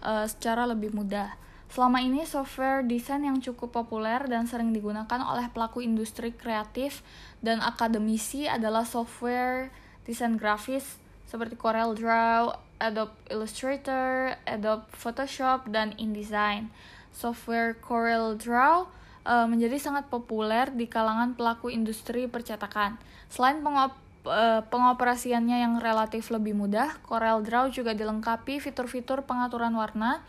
uh, 0.06 0.30
secara 0.30 0.70
lebih 0.70 0.94
mudah. 0.94 1.34
Selama 1.74 2.06
ini 2.06 2.22
software 2.22 2.86
desain 2.86 3.26
yang 3.26 3.42
cukup 3.42 3.74
populer 3.74 4.30
dan 4.30 4.46
sering 4.46 4.70
digunakan 4.70 5.18
oleh 5.26 5.50
pelaku 5.50 5.82
industri 5.82 6.38
kreatif 6.38 7.02
dan 7.42 7.66
akademisi 7.66 8.46
adalah 8.46 8.86
software 8.86 9.74
desain 10.06 10.38
grafis 10.38 11.02
seperti 11.26 11.58
Corel 11.58 11.98
Draw, 11.98 12.54
Adobe 12.78 13.18
Illustrator, 13.34 14.38
Adobe 14.46 14.86
Photoshop, 14.94 15.66
dan 15.74 15.98
InDesign. 15.98 16.70
Software 17.10 17.74
Corel 17.74 18.38
Draw 18.38 18.97
uh, 19.28 19.46
menjadi 19.46 19.76
sangat 19.76 20.08
populer 20.08 20.72
di 20.72 20.88
kalangan 20.88 21.36
pelaku 21.36 21.68
industri 21.68 22.32
percetakan. 22.32 22.96
Selain 23.28 23.60
pengop 23.60 23.92
uh, 24.24 24.64
pengoperasiannya 24.72 25.58
yang 25.68 25.74
relatif 25.84 26.32
lebih 26.32 26.56
mudah, 26.56 26.96
Corel 27.04 27.44
Draw 27.44 27.68
juga 27.76 27.92
dilengkapi 27.92 28.64
fitur-fitur 28.64 29.28
pengaturan 29.28 29.76
warna 29.76 30.24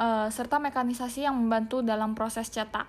uh, 0.00 0.32
serta 0.32 0.56
mekanisasi 0.56 1.28
yang 1.28 1.36
membantu 1.36 1.84
dalam 1.84 2.16
proses 2.16 2.48
cetak. 2.48 2.88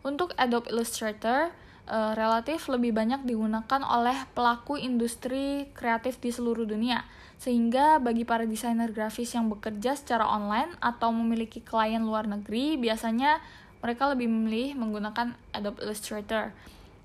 Untuk 0.00 0.32
Adobe 0.38 0.70
Illustrator, 0.72 1.52
uh, 1.90 2.12
relatif 2.16 2.70
lebih 2.72 2.94
banyak 2.94 3.26
digunakan 3.26 3.82
oleh 3.84 4.16
pelaku 4.32 4.80
industri 4.80 5.68
kreatif 5.76 6.16
di 6.22 6.32
seluruh 6.32 6.64
dunia, 6.64 7.04
sehingga 7.36 8.00
bagi 8.00 8.24
para 8.24 8.48
desainer 8.48 8.92
grafis 8.92 9.36
yang 9.36 9.52
bekerja 9.52 9.96
secara 9.96 10.24
online 10.24 10.72
atau 10.80 11.12
memiliki 11.12 11.60
klien 11.60 12.00
luar 12.00 12.24
negeri, 12.28 12.80
biasanya 12.80 13.44
mereka 13.80 14.12
lebih 14.12 14.28
memilih 14.28 14.76
menggunakan 14.76 15.36
Adobe 15.56 15.80
Illustrator. 15.84 16.52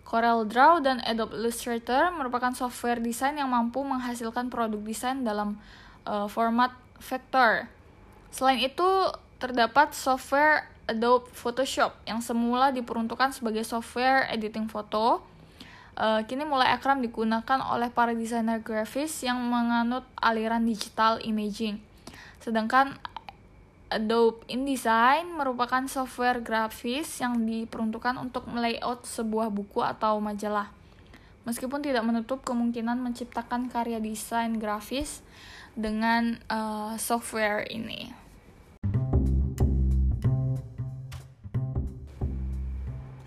Corel 0.05 0.45
Draw 0.45 0.85
dan 0.85 1.01
Adobe 1.01 1.33
Illustrator 1.33 2.13
merupakan 2.13 2.53
software 2.53 3.01
desain 3.01 3.33
yang 3.35 3.49
mampu 3.49 3.81
menghasilkan 3.81 4.53
produk 4.53 4.77
desain 4.83 5.25
dalam 5.25 5.57
uh, 6.05 6.29
format 6.29 6.69
vektor. 7.01 7.65
Selain 8.29 8.61
itu, 8.61 8.85
terdapat 9.41 9.97
software 9.97 10.69
Adobe 10.85 11.25
Photoshop 11.33 11.97
yang 12.05 12.21
semula 12.21 12.69
diperuntukkan 12.69 13.33
sebagai 13.33 13.65
software 13.65 14.29
editing 14.29 14.69
foto. 14.69 15.25
Uh, 15.95 16.21
kini 16.27 16.43
mulai 16.43 16.75
akrab 16.75 16.99
digunakan 16.99 17.59
oleh 17.71 17.88
para 17.88 18.11
desainer 18.11 18.59
grafis 18.59 19.23
yang 19.23 19.39
menganut 19.39 20.03
aliran 20.19 20.67
digital 20.67 21.23
imaging. 21.23 21.79
Sedangkan 22.43 22.99
Adobe 23.85 24.41
InDesign 24.49 25.37
merupakan 25.37 25.85
software 25.85 26.41
grafis 26.41 27.21
yang 27.21 27.45
diperuntukkan 27.45 28.17
untuk 28.17 28.49
melayout 28.49 29.05
sebuah 29.05 29.53
buku 29.53 29.85
atau 29.85 30.17
majalah. 30.17 30.73
Meskipun 31.45 31.85
tidak 31.85 32.01
menutup 32.01 32.41
kemungkinan 32.41 32.97
menciptakan 32.97 33.69
karya 33.69 34.01
desain 34.01 34.57
grafis 34.57 35.21
dengan 35.77 36.41
uh, 36.49 36.97
software 36.97 37.69
ini. 37.69 38.09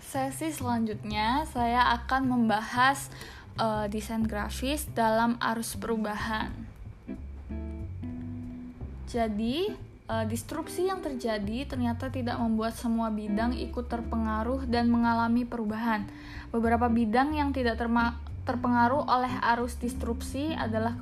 Sesi 0.03 0.51
selanjutnya 0.51 1.47
saya 1.47 1.95
akan 2.03 2.27
membahas 2.27 3.07
uh, 3.55 3.87
desain 3.87 4.27
grafis 4.27 4.91
dalam 4.91 5.39
arus 5.39 5.79
perubahan. 5.79 6.51
Jadi, 9.07 9.88
uh, 10.09 10.25
disrupsi 10.25 10.89
yang 10.89 10.99
terjadi 11.05 11.69
ternyata 11.69 12.09
tidak 12.09 12.41
membuat 12.41 12.73
semua 12.73 13.13
bidang 13.13 13.53
ikut 13.53 13.85
terpengaruh 13.85 14.65
dan 14.65 14.89
mengalami 14.89 15.45
perubahan. 15.45 16.09
Beberapa 16.49 16.89
bidang 16.89 17.37
yang 17.37 17.53
tidak 17.53 17.77
terpengaruh 18.49 19.05
oleh 19.05 19.29
arus 19.53 19.77
disrupsi 19.77 20.57
adalah 20.57 20.97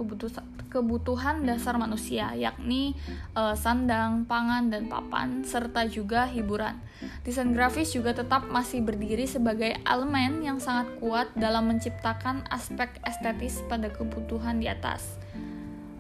kebutuhan 0.68 1.48
dasar 1.48 1.80
manusia, 1.80 2.36
yakni 2.36 2.92
uh, 3.40 3.56
sandang, 3.56 4.28
pangan, 4.28 4.68
dan 4.68 4.92
papan, 4.92 5.48
serta 5.48 5.88
juga 5.88 6.28
hiburan. 6.28 6.76
Desain 7.24 7.56
grafis 7.56 7.96
juga 7.96 8.12
tetap 8.12 8.52
masih 8.52 8.84
berdiri 8.84 9.24
sebagai 9.24 9.80
elemen 9.88 10.44
yang 10.44 10.60
sangat 10.60 10.92
kuat 11.00 11.32
dalam 11.40 11.72
menciptakan 11.72 12.44
aspek 12.52 12.92
estetis 13.08 13.64
pada 13.72 13.88
kebutuhan 13.88 14.60
di 14.60 14.68
atas. 14.68 15.16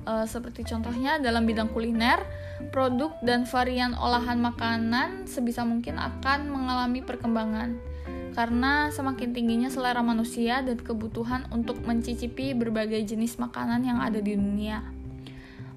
Uh, 0.07 0.23
seperti 0.23 0.63
contohnya 0.63 1.19
dalam 1.19 1.43
bidang 1.43 1.67
kuliner, 1.75 2.23
produk 2.71 3.11
dan 3.19 3.43
varian 3.43 3.91
olahan 3.91 4.39
makanan 4.39 5.27
sebisa 5.27 5.67
mungkin 5.67 5.99
akan 5.99 6.47
mengalami 6.47 7.03
perkembangan 7.03 7.75
karena 8.31 8.87
semakin 8.93 9.35
tingginya 9.35 9.67
selera 9.67 9.99
manusia 9.99 10.63
dan 10.63 10.79
kebutuhan 10.79 11.49
untuk 11.51 11.83
mencicipi 11.83 12.55
berbagai 12.55 13.03
jenis 13.03 13.35
makanan 13.35 13.83
yang 13.83 13.99
ada 13.99 14.23
di 14.23 14.37
dunia. 14.37 14.79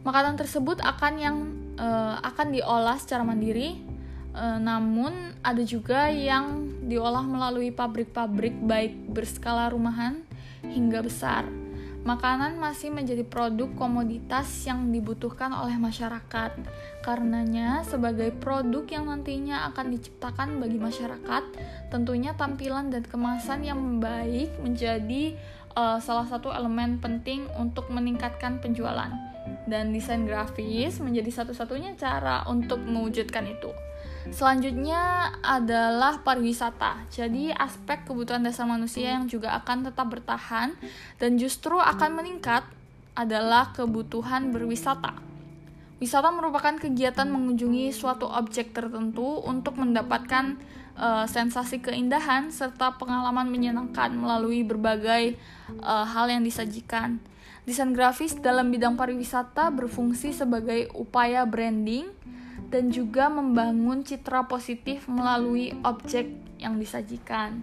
Makanan 0.07 0.39
tersebut 0.39 0.79
akan 0.79 1.13
yang 1.19 1.37
uh, 1.81 2.23
akan 2.23 2.55
diolah 2.55 3.03
secara 3.03 3.27
mandiri, 3.27 3.83
uh, 4.37 4.63
namun 4.63 5.35
ada 5.43 5.65
juga 5.67 6.07
yang 6.07 6.71
diolah 6.87 7.27
melalui 7.27 7.75
pabrik-pabrik 7.75 8.55
baik 8.63 9.11
berskala 9.11 9.73
rumahan 9.75 10.23
hingga 10.63 11.03
besar 11.03 11.49
makanan 12.01 12.57
masih 12.57 12.89
menjadi 12.89 13.21
produk 13.29 13.69
komoditas 13.77 14.49
yang 14.65 14.89
dibutuhkan 14.89 15.53
oleh 15.53 15.77
masyarakat. 15.77 16.53
Karenanya, 17.05 17.85
sebagai 17.85 18.33
produk 18.33 18.85
yang 18.89 19.09
nantinya 19.13 19.69
akan 19.73 19.93
diciptakan 19.93 20.61
bagi 20.61 20.81
masyarakat, 20.81 21.45
tentunya 21.93 22.33
tampilan 22.37 22.89
dan 22.89 23.05
kemasan 23.05 23.65
yang 23.65 24.01
baik 24.01 24.49
menjadi 24.65 25.37
uh, 25.77 26.01
salah 26.01 26.25
satu 26.25 26.49
elemen 26.49 27.01
penting 27.01 27.45
untuk 27.61 27.93
meningkatkan 27.93 28.59
penjualan. 28.65 29.13
Dan 29.69 29.93
desain 29.93 30.25
grafis 30.25 30.99
menjadi 31.01 31.43
satu-satunya 31.43 31.97
cara 32.01 32.45
untuk 32.49 32.81
mewujudkan 32.81 33.45
itu. 33.45 33.71
Selanjutnya 34.29 35.33
adalah 35.41 36.21
pariwisata. 36.21 37.09
Jadi 37.09 37.49
aspek 37.57 38.05
kebutuhan 38.05 38.45
dasar 38.45 38.69
manusia 38.69 39.17
yang 39.17 39.25
juga 39.25 39.57
akan 39.57 39.89
tetap 39.89 40.13
bertahan 40.13 40.77
dan 41.17 41.41
justru 41.41 41.81
akan 41.81 42.21
meningkat 42.21 42.69
adalah 43.17 43.73
kebutuhan 43.73 44.53
berwisata. 44.53 45.17
Wisata 46.01 46.33
merupakan 46.33 46.77
kegiatan 46.77 47.29
mengunjungi 47.29 47.93
suatu 47.93 48.25
objek 48.25 48.73
tertentu 48.73 49.41
untuk 49.45 49.77
mendapatkan 49.77 50.57
uh, 50.97 51.29
sensasi 51.29 51.81
keindahan 51.81 52.49
serta 52.49 52.97
pengalaman 52.97 53.49
menyenangkan 53.49 54.13
melalui 54.17 54.65
berbagai 54.65 55.37
uh, 55.81 56.09
hal 56.09 56.33
yang 56.33 56.41
disajikan. 56.41 57.21
Desain 57.69 57.93
grafis 57.93 58.33
dalam 58.41 58.73
bidang 58.73 58.97
pariwisata 58.97 59.69
berfungsi 59.69 60.33
sebagai 60.33 60.89
upaya 60.97 61.45
branding 61.45 62.09
dan 62.71 62.95
juga 62.95 63.27
membangun 63.27 64.07
citra 64.07 64.47
positif 64.47 65.11
melalui 65.11 65.75
objek 65.83 66.31
yang 66.63 66.79
disajikan. 66.79 67.61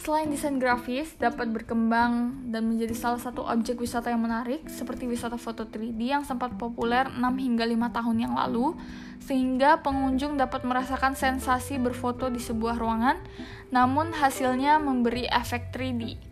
Selain 0.00 0.32
desain 0.32 0.56
grafis 0.56 1.12
dapat 1.20 1.52
berkembang 1.52 2.32
dan 2.48 2.64
menjadi 2.64 2.96
salah 2.96 3.20
satu 3.20 3.44
objek 3.44 3.76
wisata 3.76 4.08
yang 4.08 4.24
menarik 4.24 4.64
seperti 4.64 5.04
wisata 5.04 5.36
foto 5.36 5.68
3D 5.68 6.00
yang 6.00 6.24
sempat 6.24 6.56
populer 6.56 7.04
6 7.04 7.20
hingga 7.20 7.68
5 7.68 7.96
tahun 8.00 8.16
yang 8.16 8.32
lalu 8.32 8.72
sehingga 9.20 9.84
pengunjung 9.84 10.40
dapat 10.40 10.64
merasakan 10.64 11.12
sensasi 11.12 11.76
berfoto 11.76 12.32
di 12.32 12.40
sebuah 12.40 12.80
ruangan 12.80 13.20
namun 13.68 14.16
hasilnya 14.16 14.80
memberi 14.80 15.28
efek 15.28 15.68
3D. 15.68 16.29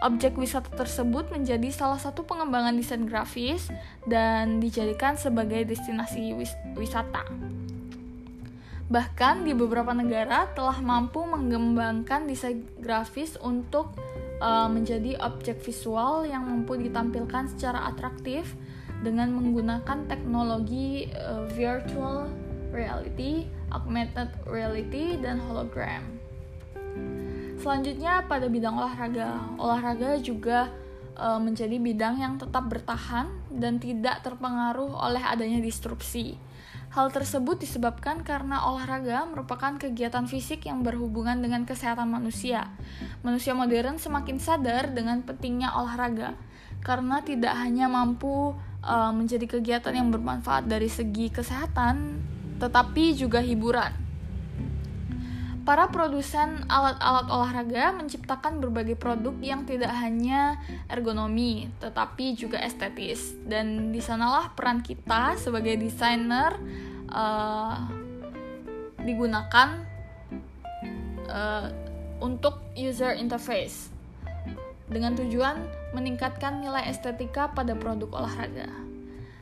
Objek 0.00 0.40
wisata 0.40 0.72
tersebut 0.72 1.28
menjadi 1.28 1.68
salah 1.68 2.00
satu 2.00 2.24
pengembangan 2.24 2.72
desain 2.72 3.04
grafis 3.04 3.68
dan 4.08 4.56
dijadikan 4.56 5.20
sebagai 5.20 5.68
destinasi 5.68 6.32
wis 6.32 6.56
wisata. 6.72 7.28
Bahkan 8.88 9.44
di 9.44 9.52
beberapa 9.52 9.92
negara 9.92 10.48
telah 10.56 10.80
mampu 10.80 11.22
mengembangkan 11.22 12.24
desain 12.24 12.64
grafis 12.80 13.36
untuk 13.44 13.92
uh, 14.40 14.66
menjadi 14.66 15.20
objek 15.20 15.60
visual 15.60 16.24
yang 16.24 16.48
mampu 16.48 16.80
ditampilkan 16.80 17.52
secara 17.54 17.92
atraktif 17.92 18.56
dengan 19.04 19.36
menggunakan 19.36 20.08
teknologi 20.08 21.12
uh, 21.12 21.44
virtual 21.52 22.26
reality, 22.72 23.46
augmented 23.70 24.32
reality, 24.48 25.20
dan 25.20 25.38
hologram. 25.38 26.02
Selanjutnya 27.60 28.24
pada 28.24 28.48
bidang 28.48 28.72
olahraga. 28.72 29.36
Olahraga 29.60 30.16
juga 30.16 30.72
e, 31.12 31.26
menjadi 31.36 31.76
bidang 31.76 32.16
yang 32.16 32.34
tetap 32.40 32.72
bertahan 32.72 33.28
dan 33.52 33.76
tidak 33.76 34.24
terpengaruh 34.24 34.96
oleh 34.96 35.20
adanya 35.20 35.60
disrupsi. 35.60 36.40
Hal 36.90 37.12
tersebut 37.12 37.60
disebabkan 37.60 38.24
karena 38.24 38.64
olahraga 38.64 39.28
merupakan 39.28 39.76
kegiatan 39.76 40.24
fisik 40.24 40.66
yang 40.66 40.80
berhubungan 40.80 41.38
dengan 41.38 41.68
kesehatan 41.68 42.08
manusia. 42.08 42.72
Manusia 43.20 43.52
modern 43.52 44.00
semakin 44.00 44.40
sadar 44.40 44.90
dengan 44.96 45.20
pentingnya 45.20 45.76
olahraga 45.76 46.34
karena 46.80 47.20
tidak 47.20 47.52
hanya 47.60 47.92
mampu 47.92 48.56
e, 48.80 48.96
menjadi 49.12 49.44
kegiatan 49.60 49.92
yang 49.92 50.08
bermanfaat 50.08 50.64
dari 50.64 50.88
segi 50.88 51.28
kesehatan, 51.28 52.24
tetapi 52.56 53.12
juga 53.12 53.44
hiburan. 53.44 54.09
Para 55.70 55.86
produsen 55.86 56.66
alat-alat 56.66 57.30
olahraga 57.30 57.94
menciptakan 57.94 58.58
berbagai 58.58 58.98
produk 58.98 59.38
yang 59.38 59.62
tidak 59.62 59.94
hanya 60.02 60.58
ergonomi, 60.90 61.70
tetapi 61.78 62.34
juga 62.34 62.58
estetis. 62.58 63.38
Dan 63.46 63.94
di 63.94 64.02
sanalah 64.02 64.50
peran 64.58 64.82
kita 64.82 65.38
sebagai 65.38 65.78
desainer 65.78 66.58
uh, 67.06 67.86
digunakan 68.98 69.86
uh, 71.30 71.70
untuk 72.18 72.66
user 72.74 73.14
interface 73.14 73.94
dengan 74.90 75.14
tujuan 75.14 75.54
meningkatkan 75.94 76.66
nilai 76.66 76.90
estetika 76.90 77.46
pada 77.46 77.78
produk 77.78 78.26
olahraga. 78.26 78.66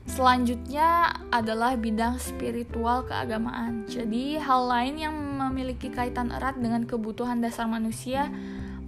Selanjutnya 0.09 1.09
adalah 1.33 1.77
bidang 1.77 2.21
spiritual 2.21 3.05
keagamaan. 3.05 3.85
Jadi, 3.89 4.41
hal 4.41 4.65
lain 4.65 4.97
yang 4.97 5.17
memiliki 5.49 5.89
kaitan 5.89 6.31
erat 6.31 6.61
dengan 6.61 6.85
kebutuhan 6.85 7.41
dasar 7.41 7.67
manusia 7.67 8.29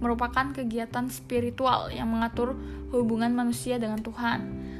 merupakan 0.01 0.49
kegiatan 0.49 1.09
spiritual 1.13 1.93
yang 1.93 2.09
mengatur 2.09 2.57
hubungan 2.89 3.33
manusia 3.33 3.77
dengan 3.77 4.01
Tuhan. 4.01 4.39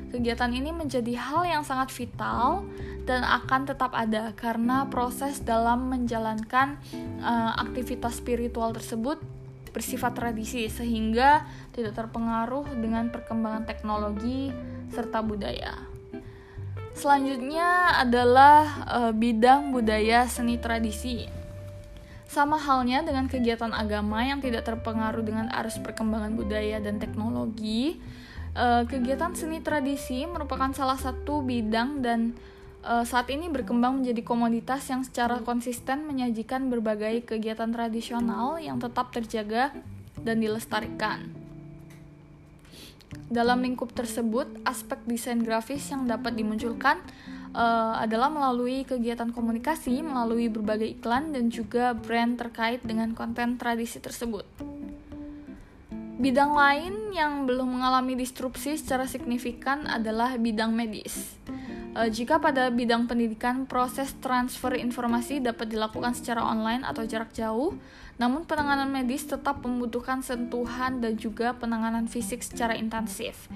Kegiatan 0.09 0.51
ini 0.51 0.73
menjadi 0.75 1.13
hal 1.15 1.47
yang 1.47 1.63
sangat 1.63 1.93
vital 1.93 2.65
dan 3.05 3.23
akan 3.23 3.69
tetap 3.69 3.93
ada 3.95 4.33
karena 4.35 4.89
proses 4.89 5.39
dalam 5.39 5.87
menjalankan 5.87 6.81
uh, 7.23 7.55
aktivitas 7.61 8.19
spiritual 8.19 8.75
tersebut 8.75 9.21
bersifat 9.71 10.19
tradisi 10.19 10.67
sehingga 10.67 11.47
tidak 11.71 11.95
terpengaruh 11.95 12.67
dengan 12.75 13.07
perkembangan 13.07 13.63
teknologi 13.63 14.51
serta 14.91 15.23
budaya. 15.23 15.91
Selanjutnya 16.91 17.95
adalah 18.03 18.83
e, 18.83 18.99
bidang 19.15 19.71
budaya 19.71 20.27
seni 20.27 20.59
tradisi. 20.59 21.23
Sama 22.31 22.55
halnya 22.55 23.03
dengan 23.03 23.27
kegiatan 23.27 23.75
agama 23.75 24.23
yang 24.23 24.39
tidak 24.39 24.63
terpengaruh 24.63 25.19
dengan 25.19 25.51
arus 25.51 25.75
perkembangan 25.83 26.31
budaya 26.39 26.79
dan 26.79 26.95
teknologi, 26.95 27.99
e, 28.55 28.87
kegiatan 28.87 29.35
seni 29.35 29.59
tradisi 29.59 30.23
merupakan 30.23 30.71
salah 30.71 30.95
satu 30.95 31.43
bidang 31.43 31.99
dan 31.99 32.31
e, 32.87 33.03
saat 33.03 33.27
ini 33.27 33.51
berkembang 33.51 33.99
menjadi 33.99 34.23
komoditas 34.23 34.87
yang 34.87 35.03
secara 35.03 35.43
konsisten 35.43 36.07
menyajikan 36.07 36.71
berbagai 36.71 37.27
kegiatan 37.27 37.67
tradisional 37.67 38.63
yang 38.63 38.79
tetap 38.79 39.11
terjaga 39.11 39.75
dan 40.15 40.39
dilestarikan. 40.39 41.35
Dalam 43.27 43.59
lingkup 43.59 43.91
tersebut, 43.91 44.47
aspek 44.63 45.03
desain 45.03 45.43
grafis 45.43 45.83
yang 45.91 46.07
dapat 46.07 46.39
dimunculkan 46.39 47.03
uh, 47.55 47.99
adalah 47.99 48.27
melalui 48.27 48.83
kegiatan 48.83 49.31
komunikasi, 49.31 50.03
melalui 50.03 50.47
berbagai 50.47 50.99
iklan, 50.99 51.31
dan 51.35 51.47
juga 51.51 51.95
brand 51.95 52.39
terkait 52.39 52.83
dengan 52.83 53.11
konten 53.15 53.55
tradisi 53.55 53.99
tersebut. 53.99 54.43
Bidang 56.21 56.53
lain 56.53 56.93
yang 57.17 57.49
belum 57.49 57.81
mengalami 57.81 58.13
disrupsi 58.13 58.77
secara 58.77 59.09
signifikan 59.09 59.89
adalah 59.89 60.37
bidang 60.37 60.69
medis. 60.69 61.33
Uh, 61.91 62.07
jika 62.07 62.39
pada 62.39 62.71
bidang 62.71 63.03
pendidikan 63.03 63.67
proses 63.67 64.15
transfer 64.23 64.79
informasi 64.79 65.43
dapat 65.43 65.67
dilakukan 65.67 66.15
secara 66.15 66.39
online 66.39 66.87
atau 66.87 67.03
jarak 67.03 67.35
jauh, 67.35 67.75
namun 68.15 68.47
penanganan 68.47 68.87
medis 68.87 69.27
tetap 69.27 69.59
membutuhkan 69.59 70.23
sentuhan 70.23 71.03
dan 71.03 71.19
juga 71.19 71.51
penanganan 71.51 72.07
fisik 72.07 72.39
secara 72.47 72.79
intensif. 72.79 73.51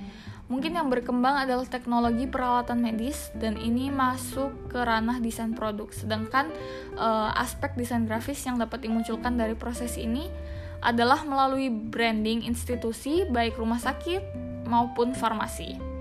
Mungkin 0.51 0.75
yang 0.75 0.91
berkembang 0.91 1.47
adalah 1.47 1.63
teknologi 1.63 2.27
peralatan 2.27 2.83
medis 2.83 3.31
dan 3.39 3.55
ini 3.55 3.87
masuk 3.87 4.67
ke 4.67 4.83
ranah 4.83 5.23
desain 5.23 5.55
produk. 5.55 5.87
Sedangkan 5.95 6.51
uh, 6.99 7.31
aspek 7.39 7.71
desain 7.79 8.03
grafis 8.03 8.43
yang 8.43 8.59
dapat 8.59 8.83
dimunculkan 8.83 9.39
dari 9.39 9.55
proses 9.55 9.95
ini 9.95 10.27
adalah 10.83 11.23
melalui 11.23 11.71
branding 11.71 12.43
institusi 12.43 13.23
baik 13.31 13.55
rumah 13.57 13.79
sakit 13.79 14.21
maupun 14.67 15.15
farmasi. 15.15 15.94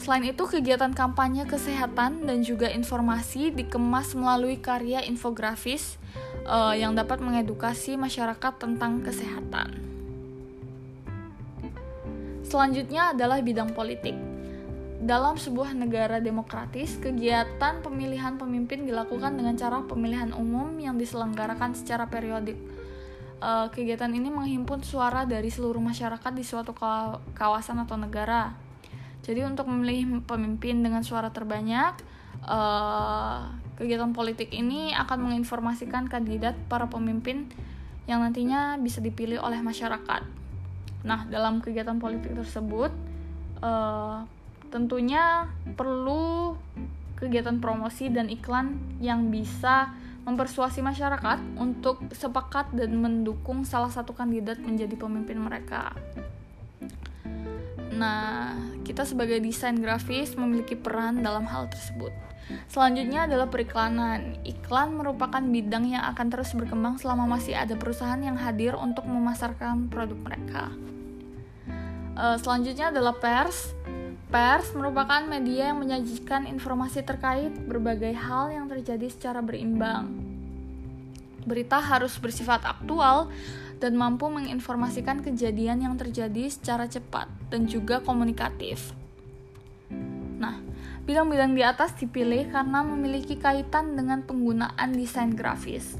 Selain 0.00 0.24
itu, 0.24 0.48
kegiatan 0.48 0.96
kampanye 0.96 1.44
kesehatan 1.44 2.24
dan 2.24 2.40
juga 2.40 2.72
informasi 2.72 3.52
dikemas 3.52 4.16
melalui 4.16 4.56
karya 4.56 5.04
infografis 5.04 6.00
uh, 6.48 6.72
yang 6.72 6.96
dapat 6.96 7.20
mengedukasi 7.20 8.00
masyarakat 8.00 8.56
tentang 8.56 9.04
kesehatan. 9.04 9.76
Selanjutnya 12.48 13.12
adalah 13.12 13.44
bidang 13.44 13.76
politik. 13.76 14.16
dalam 15.00 15.40
sebuah 15.40 15.72
negara 15.72 16.20
demokratis, 16.20 17.00
kegiatan 17.00 17.80
pemilihan 17.80 18.36
pemimpin 18.36 18.84
dilakukan 18.84 19.32
dengan 19.32 19.56
cara 19.56 19.80
pemilihan 19.80 20.36
umum 20.36 20.76
yang 20.76 21.00
diselenggarakan 21.00 21.72
secara 21.72 22.04
periodik. 22.04 22.60
Uh, 23.40 23.72
kegiatan 23.72 24.12
ini 24.12 24.28
menghimpun 24.28 24.84
suara 24.84 25.24
dari 25.24 25.48
seluruh 25.48 25.80
masyarakat 25.80 26.32
di 26.36 26.44
suatu 26.44 26.76
kawasan 27.32 27.80
atau 27.80 27.96
negara. 27.96 28.52
Jadi 29.20 29.44
untuk 29.44 29.68
memilih 29.68 30.24
pemimpin 30.24 30.80
dengan 30.80 31.04
suara 31.04 31.28
terbanyak, 31.28 31.96
uh, 32.48 33.52
kegiatan 33.76 34.12
politik 34.16 34.52
ini 34.52 34.92
akan 34.96 35.28
menginformasikan 35.28 36.08
kandidat 36.08 36.56
para 36.68 36.88
pemimpin 36.88 37.48
yang 38.08 38.24
nantinya 38.24 38.80
bisa 38.80 38.98
dipilih 39.04 39.40
oleh 39.40 39.60
masyarakat. 39.60 40.22
Nah, 41.04 41.24
dalam 41.28 41.64
kegiatan 41.64 41.96
politik 41.96 42.32
tersebut, 42.32 42.92
uh, 43.64 44.24
tentunya 44.68 45.48
perlu 45.76 46.56
kegiatan 47.20 47.60
promosi 47.60 48.08
dan 48.08 48.32
iklan 48.32 48.80
yang 49.04 49.28
bisa 49.28 49.92
mempersuasi 50.24 50.84
masyarakat 50.84 51.60
untuk 51.60 52.00
sepakat 52.12 52.72
dan 52.76 52.96
mendukung 53.00 53.64
salah 53.64 53.88
satu 53.88 54.12
kandidat 54.12 54.60
menjadi 54.60 54.96
pemimpin 54.96 55.40
mereka. 55.40 55.92
Nah, 58.00 58.56
kita 58.80 59.04
sebagai 59.04 59.44
desain 59.44 59.76
grafis 59.76 60.32
memiliki 60.32 60.72
peran 60.72 61.20
dalam 61.20 61.44
hal 61.44 61.68
tersebut. 61.68 62.16
Selanjutnya 62.72 63.28
adalah 63.28 63.46
periklanan. 63.52 64.40
Iklan 64.42 64.96
merupakan 64.96 65.44
bidang 65.44 65.92
yang 65.92 66.02
akan 66.08 66.32
terus 66.32 66.56
berkembang 66.56 66.96
selama 66.96 67.28
masih 67.28 67.54
ada 67.54 67.76
perusahaan 67.76 68.18
yang 68.18 68.40
hadir 68.40 68.72
untuk 68.74 69.04
memasarkan 69.04 69.92
produk 69.92 70.16
mereka. 70.16 70.72
Uh, 72.16 72.40
selanjutnya 72.40 72.88
adalah 72.88 73.14
pers. 73.20 73.76
Pers 74.32 74.72
merupakan 74.72 75.26
media 75.26 75.74
yang 75.74 75.78
menyajikan 75.82 76.48
informasi 76.48 77.04
terkait 77.04 77.52
berbagai 77.68 78.16
hal 78.16 78.48
yang 78.48 78.66
terjadi 78.66 79.12
secara 79.12 79.44
berimbang. 79.44 80.10
Berita 81.44 81.82
harus 81.82 82.16
bersifat 82.16 82.62
aktual 82.64 83.28
dan 83.80 83.96
mampu 83.96 84.28
menginformasikan 84.28 85.24
kejadian 85.24 85.82
yang 85.82 85.94
terjadi 85.96 86.46
secara 86.52 86.86
cepat 86.86 87.26
dan 87.48 87.64
juga 87.64 88.04
komunikatif. 88.04 88.92
Nah, 90.38 90.60
bidang-bidang 91.08 91.56
di 91.56 91.64
atas 91.64 91.96
dipilih 91.96 92.52
karena 92.52 92.84
memiliki 92.84 93.40
kaitan 93.40 93.96
dengan 93.96 94.22
penggunaan 94.22 94.92
desain 94.92 95.32
grafis 95.32 95.96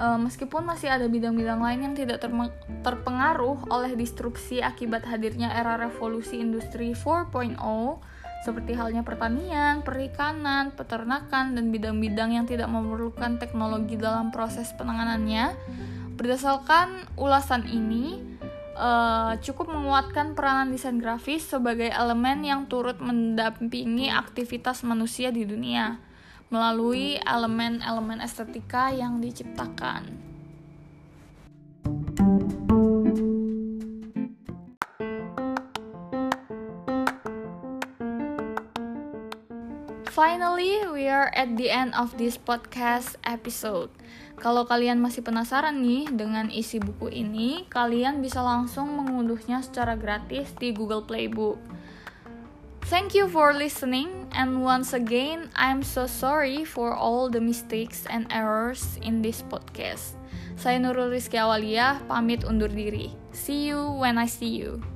uh, 0.00 0.18
meskipun 0.20 0.62
masih 0.64 0.92
ada 0.92 1.08
bidang-bidang 1.08 1.60
lain 1.60 1.80
yang 1.90 1.94
tidak 1.96 2.22
terpengaruh 2.84 3.68
oleh 3.72 3.96
disrupsi 3.96 4.60
akibat 4.60 5.04
hadirnya 5.08 5.52
era 5.52 5.80
revolusi 5.80 6.40
industri 6.40 6.92
4.0 6.92 7.56
seperti 8.44 8.78
halnya 8.78 9.02
pertanian, 9.02 9.82
perikanan, 9.82 10.70
peternakan, 10.70 11.58
dan 11.58 11.74
bidang-bidang 11.74 12.30
yang 12.30 12.46
tidak 12.46 12.70
memerlukan 12.70 13.42
teknologi 13.42 13.98
dalam 13.98 14.30
proses 14.30 14.70
penanganannya. 14.78 15.50
Berdasarkan 16.16 17.04
ulasan 17.20 17.68
ini, 17.68 18.24
uh, 18.72 19.36
cukup 19.44 19.68
menguatkan 19.68 20.32
peranan 20.32 20.72
desain 20.72 20.96
grafis 20.96 21.44
sebagai 21.44 21.92
elemen 21.92 22.40
yang 22.40 22.64
turut 22.72 22.96
mendampingi 23.04 24.08
aktivitas 24.08 24.80
manusia 24.80 25.28
di 25.28 25.44
dunia 25.44 26.00
melalui 26.48 27.20
elemen-elemen 27.20 28.24
estetika 28.24 28.88
yang 28.96 29.20
diciptakan. 29.20 30.24
Finally, 40.16 40.80
we 40.88 41.12
are 41.12 41.28
at 41.36 41.60
the 41.60 41.68
end 41.68 41.92
of 41.92 42.16
this 42.16 42.40
podcast 42.40 43.20
episode. 43.28 43.92
Kalau 44.36 44.68
kalian 44.68 45.00
masih 45.00 45.24
penasaran 45.24 45.80
nih 45.80 46.12
dengan 46.12 46.52
isi 46.52 46.76
buku 46.76 47.08
ini, 47.08 47.64
kalian 47.72 48.20
bisa 48.20 48.44
langsung 48.44 48.92
mengunduhnya 48.92 49.64
secara 49.64 49.96
gratis 49.96 50.52
di 50.60 50.76
Google 50.76 51.02
Playbook. 51.02 51.56
Thank 52.86 53.18
you 53.18 53.26
for 53.26 53.50
listening, 53.50 54.30
and 54.30 54.62
once 54.62 54.94
again, 54.94 55.50
I'm 55.58 55.82
so 55.82 56.06
sorry 56.06 56.62
for 56.62 56.94
all 56.94 57.26
the 57.26 57.42
mistakes 57.42 58.06
and 58.06 58.30
errors 58.30 58.94
in 59.02 59.26
this 59.26 59.42
podcast. 59.42 60.14
Saya 60.54 60.78
Nurul 60.78 61.10
Rizky 61.10 61.34
Awalia, 61.34 61.98
pamit 62.06 62.46
undur 62.46 62.70
diri. 62.70 63.10
See 63.34 63.66
you 63.66 63.90
when 63.98 64.22
I 64.22 64.30
see 64.30 64.54
you. 64.54 64.95